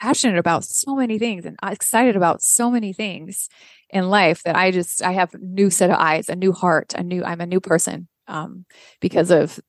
passionate 0.00 0.38
about 0.38 0.64
so 0.64 0.96
many 0.96 1.16
things 1.18 1.46
and 1.46 1.56
excited 1.62 2.16
about 2.16 2.42
so 2.42 2.70
many 2.70 2.92
things 2.92 3.48
in 3.88 4.10
life 4.10 4.42
that 4.42 4.56
I 4.56 4.72
just 4.72 5.00
I 5.00 5.12
have 5.12 5.32
a 5.32 5.38
new 5.38 5.70
set 5.70 5.90
of 5.90 5.96
eyes, 5.96 6.28
a 6.28 6.34
new 6.34 6.52
heart, 6.52 6.92
a 6.94 7.02
new 7.02 7.22
I'm 7.24 7.40
a 7.40 7.46
new 7.46 7.60
person 7.60 8.08
um, 8.26 8.64
because 9.00 9.30
of 9.30 9.60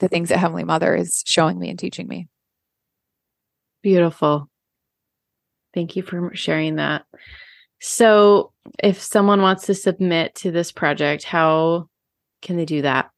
the 0.00 0.08
things 0.08 0.30
that 0.30 0.38
Heavenly 0.38 0.64
Mother 0.64 0.94
is 0.96 1.22
showing 1.26 1.58
me 1.58 1.68
and 1.68 1.78
teaching 1.78 2.08
me. 2.08 2.28
Beautiful. 3.82 4.48
Thank 5.74 5.94
you 5.94 6.02
for 6.02 6.34
sharing 6.34 6.76
that. 6.76 7.04
So, 7.80 8.52
if 8.82 9.00
someone 9.00 9.42
wants 9.42 9.66
to 9.66 9.74
submit 9.74 10.34
to 10.36 10.50
this 10.50 10.72
project, 10.72 11.24
how 11.24 11.88
can 12.40 12.56
they 12.56 12.64
do 12.64 12.82
that? 12.82 13.11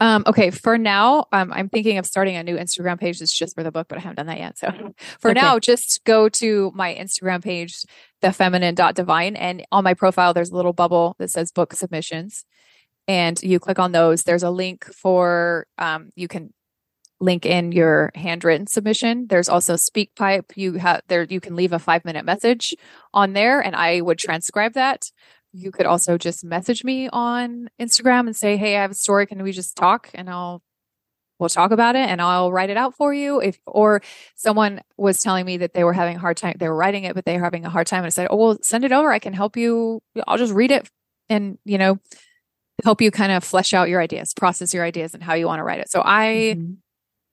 Um, 0.00 0.22
okay, 0.26 0.50
for 0.50 0.78
now, 0.78 1.26
um, 1.32 1.52
I'm 1.52 1.68
thinking 1.68 1.98
of 1.98 2.06
starting 2.06 2.36
a 2.36 2.44
new 2.44 2.56
Instagram 2.56 3.00
page 3.00 3.18
that's 3.18 3.36
just 3.36 3.54
for 3.56 3.64
the 3.64 3.72
book, 3.72 3.88
but 3.88 3.98
I 3.98 4.00
haven't 4.00 4.16
done 4.16 4.26
that 4.26 4.38
yet. 4.38 4.58
So 4.58 4.70
for 5.18 5.32
okay. 5.32 5.40
now, 5.40 5.58
just 5.58 6.04
go 6.04 6.28
to 6.28 6.72
my 6.74 6.94
Instagram 6.94 7.42
page, 7.42 7.84
the 8.22 8.32
feminine 8.32 8.74
dot 8.74 8.94
divine, 8.94 9.34
and 9.34 9.66
on 9.72 9.84
my 9.84 9.94
profile, 9.94 10.32
there's 10.32 10.50
a 10.50 10.56
little 10.56 10.72
bubble 10.72 11.16
that 11.18 11.30
says 11.30 11.50
book 11.50 11.72
submissions. 11.72 12.44
And 13.08 13.42
you 13.42 13.58
click 13.58 13.78
on 13.78 13.92
those. 13.92 14.24
There's 14.24 14.42
a 14.42 14.50
link 14.50 14.84
for 14.84 15.66
um, 15.78 16.10
you 16.14 16.28
can 16.28 16.52
link 17.20 17.44
in 17.44 17.72
your 17.72 18.12
handwritten 18.14 18.66
submission. 18.66 19.26
There's 19.28 19.48
also 19.48 19.74
SpeakPipe. 19.74 20.56
You 20.56 20.74
have 20.74 21.02
there 21.08 21.24
you 21.24 21.40
can 21.40 21.56
leave 21.56 21.72
a 21.72 21.78
five 21.78 22.04
minute 22.04 22.24
message 22.24 22.74
on 23.12 23.32
there, 23.32 23.60
and 23.60 23.74
I 23.74 24.00
would 24.00 24.18
transcribe 24.18 24.74
that 24.74 25.10
you 25.52 25.70
could 25.70 25.86
also 25.86 26.18
just 26.18 26.44
message 26.44 26.84
me 26.84 27.08
on 27.08 27.68
Instagram 27.80 28.26
and 28.26 28.36
say, 28.36 28.56
Hey, 28.56 28.76
I 28.76 28.82
have 28.82 28.90
a 28.90 28.94
story. 28.94 29.26
Can 29.26 29.42
we 29.42 29.52
just 29.52 29.76
talk? 29.76 30.10
And 30.14 30.28
I'll 30.28 30.62
we'll 31.38 31.48
talk 31.48 31.70
about 31.70 31.94
it 31.94 32.08
and 32.08 32.20
I'll 32.20 32.50
write 32.50 32.70
it 32.70 32.76
out 32.76 32.96
for 32.96 33.14
you. 33.14 33.40
If 33.40 33.58
or 33.66 34.02
someone 34.34 34.82
was 34.96 35.20
telling 35.20 35.46
me 35.46 35.58
that 35.58 35.72
they 35.72 35.84
were 35.84 35.92
having 35.92 36.16
a 36.16 36.20
hard 36.20 36.36
time, 36.36 36.56
they 36.58 36.68
were 36.68 36.76
writing 36.76 37.04
it, 37.04 37.14
but 37.14 37.24
they 37.24 37.36
were 37.36 37.44
having 37.44 37.64
a 37.64 37.70
hard 37.70 37.86
time. 37.86 37.98
And 37.98 38.06
I 38.06 38.10
said, 38.10 38.28
Oh, 38.30 38.36
well, 38.36 38.58
send 38.62 38.84
it 38.84 38.92
over. 38.92 39.10
I 39.12 39.18
can 39.18 39.32
help 39.32 39.56
you. 39.56 40.02
I'll 40.26 40.38
just 40.38 40.52
read 40.52 40.70
it 40.70 40.88
and, 41.28 41.58
you 41.64 41.78
know, 41.78 41.98
help 42.84 43.00
you 43.00 43.10
kind 43.10 43.32
of 43.32 43.42
flesh 43.42 43.74
out 43.74 43.88
your 43.88 44.00
ideas, 44.00 44.34
process 44.34 44.72
your 44.72 44.84
ideas 44.84 45.14
and 45.14 45.22
how 45.22 45.34
you 45.34 45.46
want 45.46 45.60
to 45.60 45.64
write 45.64 45.80
it. 45.80 45.90
So 45.90 46.02
I 46.04 46.54
mm-hmm. 46.56 46.74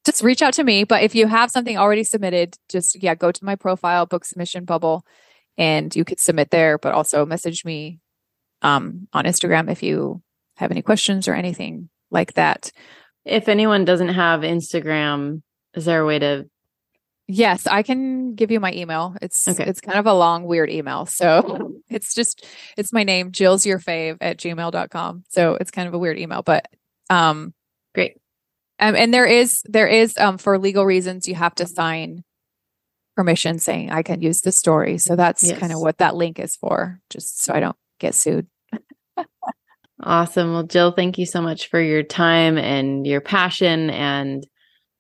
just 0.06 0.24
reach 0.24 0.42
out 0.42 0.54
to 0.56 0.64
me. 0.64 0.84
But 0.84 1.04
if 1.04 1.16
you 1.16 1.28
have 1.28 1.52
something 1.52 1.78
already 1.78 2.04
submitted, 2.04 2.56
just 2.70 3.02
yeah, 3.02 3.16
go 3.16 3.32
to 3.32 3.46
my 3.46 3.56
profile, 3.56 4.06
book 4.06 4.26
submission 4.26 4.66
bubble, 4.66 5.06
and 5.58 5.96
you 5.96 6.04
could 6.04 6.20
submit 6.20 6.52
there, 6.52 6.78
but 6.78 6.94
also 6.94 7.26
message 7.26 7.64
me 7.64 8.00
um, 8.66 9.08
on 9.14 9.26
Instagram 9.26 9.72
if 9.72 9.84
you 9.84 10.22
have 10.58 10.72
any 10.72 10.82
questions 10.82 11.28
or 11.28 11.36
anything 11.36 11.90
like 12.10 12.34
that. 12.34 12.72
If 13.24 13.48
anyone 13.48 13.86
doesn't 13.86 14.10
have 14.10 14.42
Instagram, 14.42 15.42
is 15.76 15.86
there 15.86 16.02
a 16.02 16.06
way 16.06 16.20
to 16.20 16.46
Yes, 17.28 17.66
I 17.66 17.82
can 17.82 18.36
give 18.36 18.52
you 18.52 18.60
my 18.60 18.72
email. 18.72 19.16
It's 19.20 19.48
okay. 19.48 19.66
it's 19.66 19.82
kind 19.82 19.98
of 19.98 20.06
a 20.06 20.14
long, 20.14 20.44
weird 20.44 20.70
email. 20.70 21.08
So 21.08 21.74
it's 21.90 22.14
just 22.14 22.46
it's 22.78 22.94
my 22.94 23.04
name, 23.04 23.32
Jill's 23.32 23.66
your 23.66 23.80
fave 23.80 24.18
at 24.22 24.38
gmail.com. 24.38 25.24
So 25.30 25.56
it's 25.56 25.72
kind 25.72 25.88
of 25.88 25.96
a 25.96 25.98
weird 25.98 26.20
email, 26.20 26.44
but 26.44 26.68
um 27.10 27.54
great. 27.96 28.18
Um, 28.80 28.96
and 28.96 29.12
there 29.12 29.26
is 29.26 29.62
there 29.66 29.88
is 29.88 30.16
um 30.20 30.38
for 30.38 30.60
legal 30.60 30.86
reasons 30.86 31.28
you 31.28 31.34
have 31.34 31.56
to 31.56 31.66
sign 31.66 32.24
permission 33.16 33.58
saying 33.58 33.90
I 33.90 34.04
can 34.04 34.22
use 34.22 34.42
the 34.42 34.52
story. 34.52 35.00
So 35.00 35.16
that's 35.16 35.44
yes. 35.44 35.60
kind 35.60 35.74
of 35.74 35.80
what 35.80 35.98
that 35.98 36.16
link 36.16 36.40
is 36.40 36.56
for, 36.56 37.00
just 37.10 37.42
so 37.42 37.54
I 37.54 37.60
don't 37.60 37.78
get 38.00 38.14
sued. 38.14 38.48
Awesome. 40.06 40.54
Well, 40.54 40.64
Jill, 40.64 40.92
thank 40.92 41.18
you 41.18 41.26
so 41.26 41.42
much 41.42 41.68
for 41.68 41.82
your 41.82 42.04
time 42.04 42.58
and 42.58 43.06
your 43.06 43.22
passion 43.22 43.90
and 43.90 44.46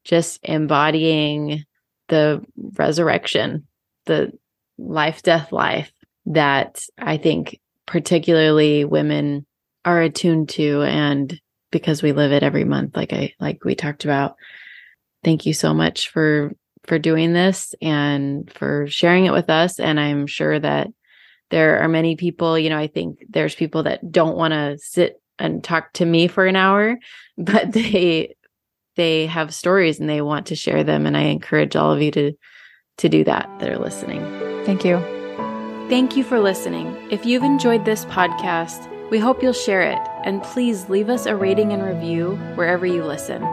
just 0.04 0.40
embodying 0.44 1.64
the 2.10 2.44
resurrection, 2.78 3.68
the 4.06 4.32
life, 4.78 5.22
death, 5.24 5.52
life 5.52 5.92
that 6.28 6.84
I 6.98 7.18
think 7.18 7.60
particularly 7.86 8.86
women 8.86 9.46
are 9.84 10.02
attuned 10.02 10.50
to. 10.50 10.82
And 10.84 11.40
because 11.72 12.02
we 12.04 12.12
live 12.12 12.32
it 12.32 12.44
every 12.44 12.64
month, 12.64 12.96
like 12.96 13.14
I, 13.14 13.34
like 13.40 13.64
we 13.64 13.76
talked 13.76 14.06
about, 14.06 14.36
thank 15.24 15.46
you 15.46 15.54
so 15.54 15.74
much 15.74 16.10
for, 16.10 16.52
for 16.84 17.00
doing 17.00 17.34
this 17.34 17.74
and 17.82 18.52
for 18.52 18.88
sharing 18.88 19.26
it 19.26 19.34
with 19.34 19.50
us. 19.50 19.80
And 19.80 20.00
I'm 20.00 20.28
sure 20.28 20.60
that 20.60 20.88
there 21.52 21.80
are 21.80 21.88
many 21.88 22.16
people, 22.16 22.58
you 22.58 22.70
know, 22.70 22.78
I 22.78 22.88
think 22.88 23.26
there's 23.30 23.56
people 23.56 23.84
that 23.84 24.12
don't 24.12 24.38
want 24.38 24.54
to 24.54 24.78
sit 24.80 25.22
and 25.38 25.64
talk 25.64 25.94
to 25.94 26.06
me 26.06 26.28
for 26.28 26.46
an 26.46 26.56
hour, 26.56 26.98
but 27.38 27.72
they 27.72 28.36
they 28.96 29.26
have 29.26 29.54
stories 29.54 30.00
and 30.00 30.10
they 30.10 30.22
want 30.22 30.48
to 30.48 30.56
share 30.56 30.84
them 30.84 31.06
and 31.06 31.18
I 31.18 31.24
encourage 31.24 31.76
all 31.76 31.92
of 31.92 32.02
you 32.02 32.12
to 32.12 32.32
to 32.98 33.10
do 33.10 33.24
that 33.26 33.50
that 33.60 33.70
are 33.70 33.78
listening. 33.78 34.22
Thank 34.66 34.86
you. 34.86 34.98
Thank 35.90 36.16
you 36.16 36.24
for 36.24 36.40
listening. 36.40 36.96
If 37.12 37.26
you've 37.26 37.44
enjoyed 37.44 37.86
this 37.86 38.06
podcast, 38.06 38.90
we 39.12 39.20
hope 39.20 39.44
you'll 39.44 39.54
share 39.54 39.82
it 39.82 40.00
and 40.24 40.42
please 40.42 40.90
leave 40.90 41.10
us 41.10 41.26
a 41.26 41.36
rating 41.36 41.74
and 41.74 41.84
review 41.84 42.38
wherever 42.56 42.86
you 42.86 43.04
listen. 43.04 43.44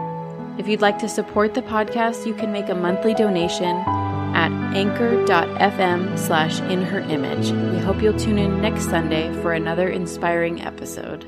If 0.57 0.67
you'd 0.67 0.81
like 0.81 0.99
to 0.99 1.09
support 1.09 1.55
the 1.55 1.63
podcast, 1.63 2.27
you 2.27 2.33
can 2.33 2.51
make 2.51 2.69
a 2.69 2.75
monthly 2.75 3.13
donation 3.15 3.75
at 4.35 4.51
anchor.fm 4.75 6.17
slash 6.17 6.59
in 6.61 6.83
her 6.83 6.99
image. 6.99 7.51
We 7.51 7.79
hope 7.79 8.01
you'll 8.01 8.19
tune 8.19 8.37
in 8.37 8.61
next 8.61 8.85
Sunday 8.85 9.33
for 9.41 9.53
another 9.53 9.89
inspiring 9.89 10.61
episode. 10.61 11.25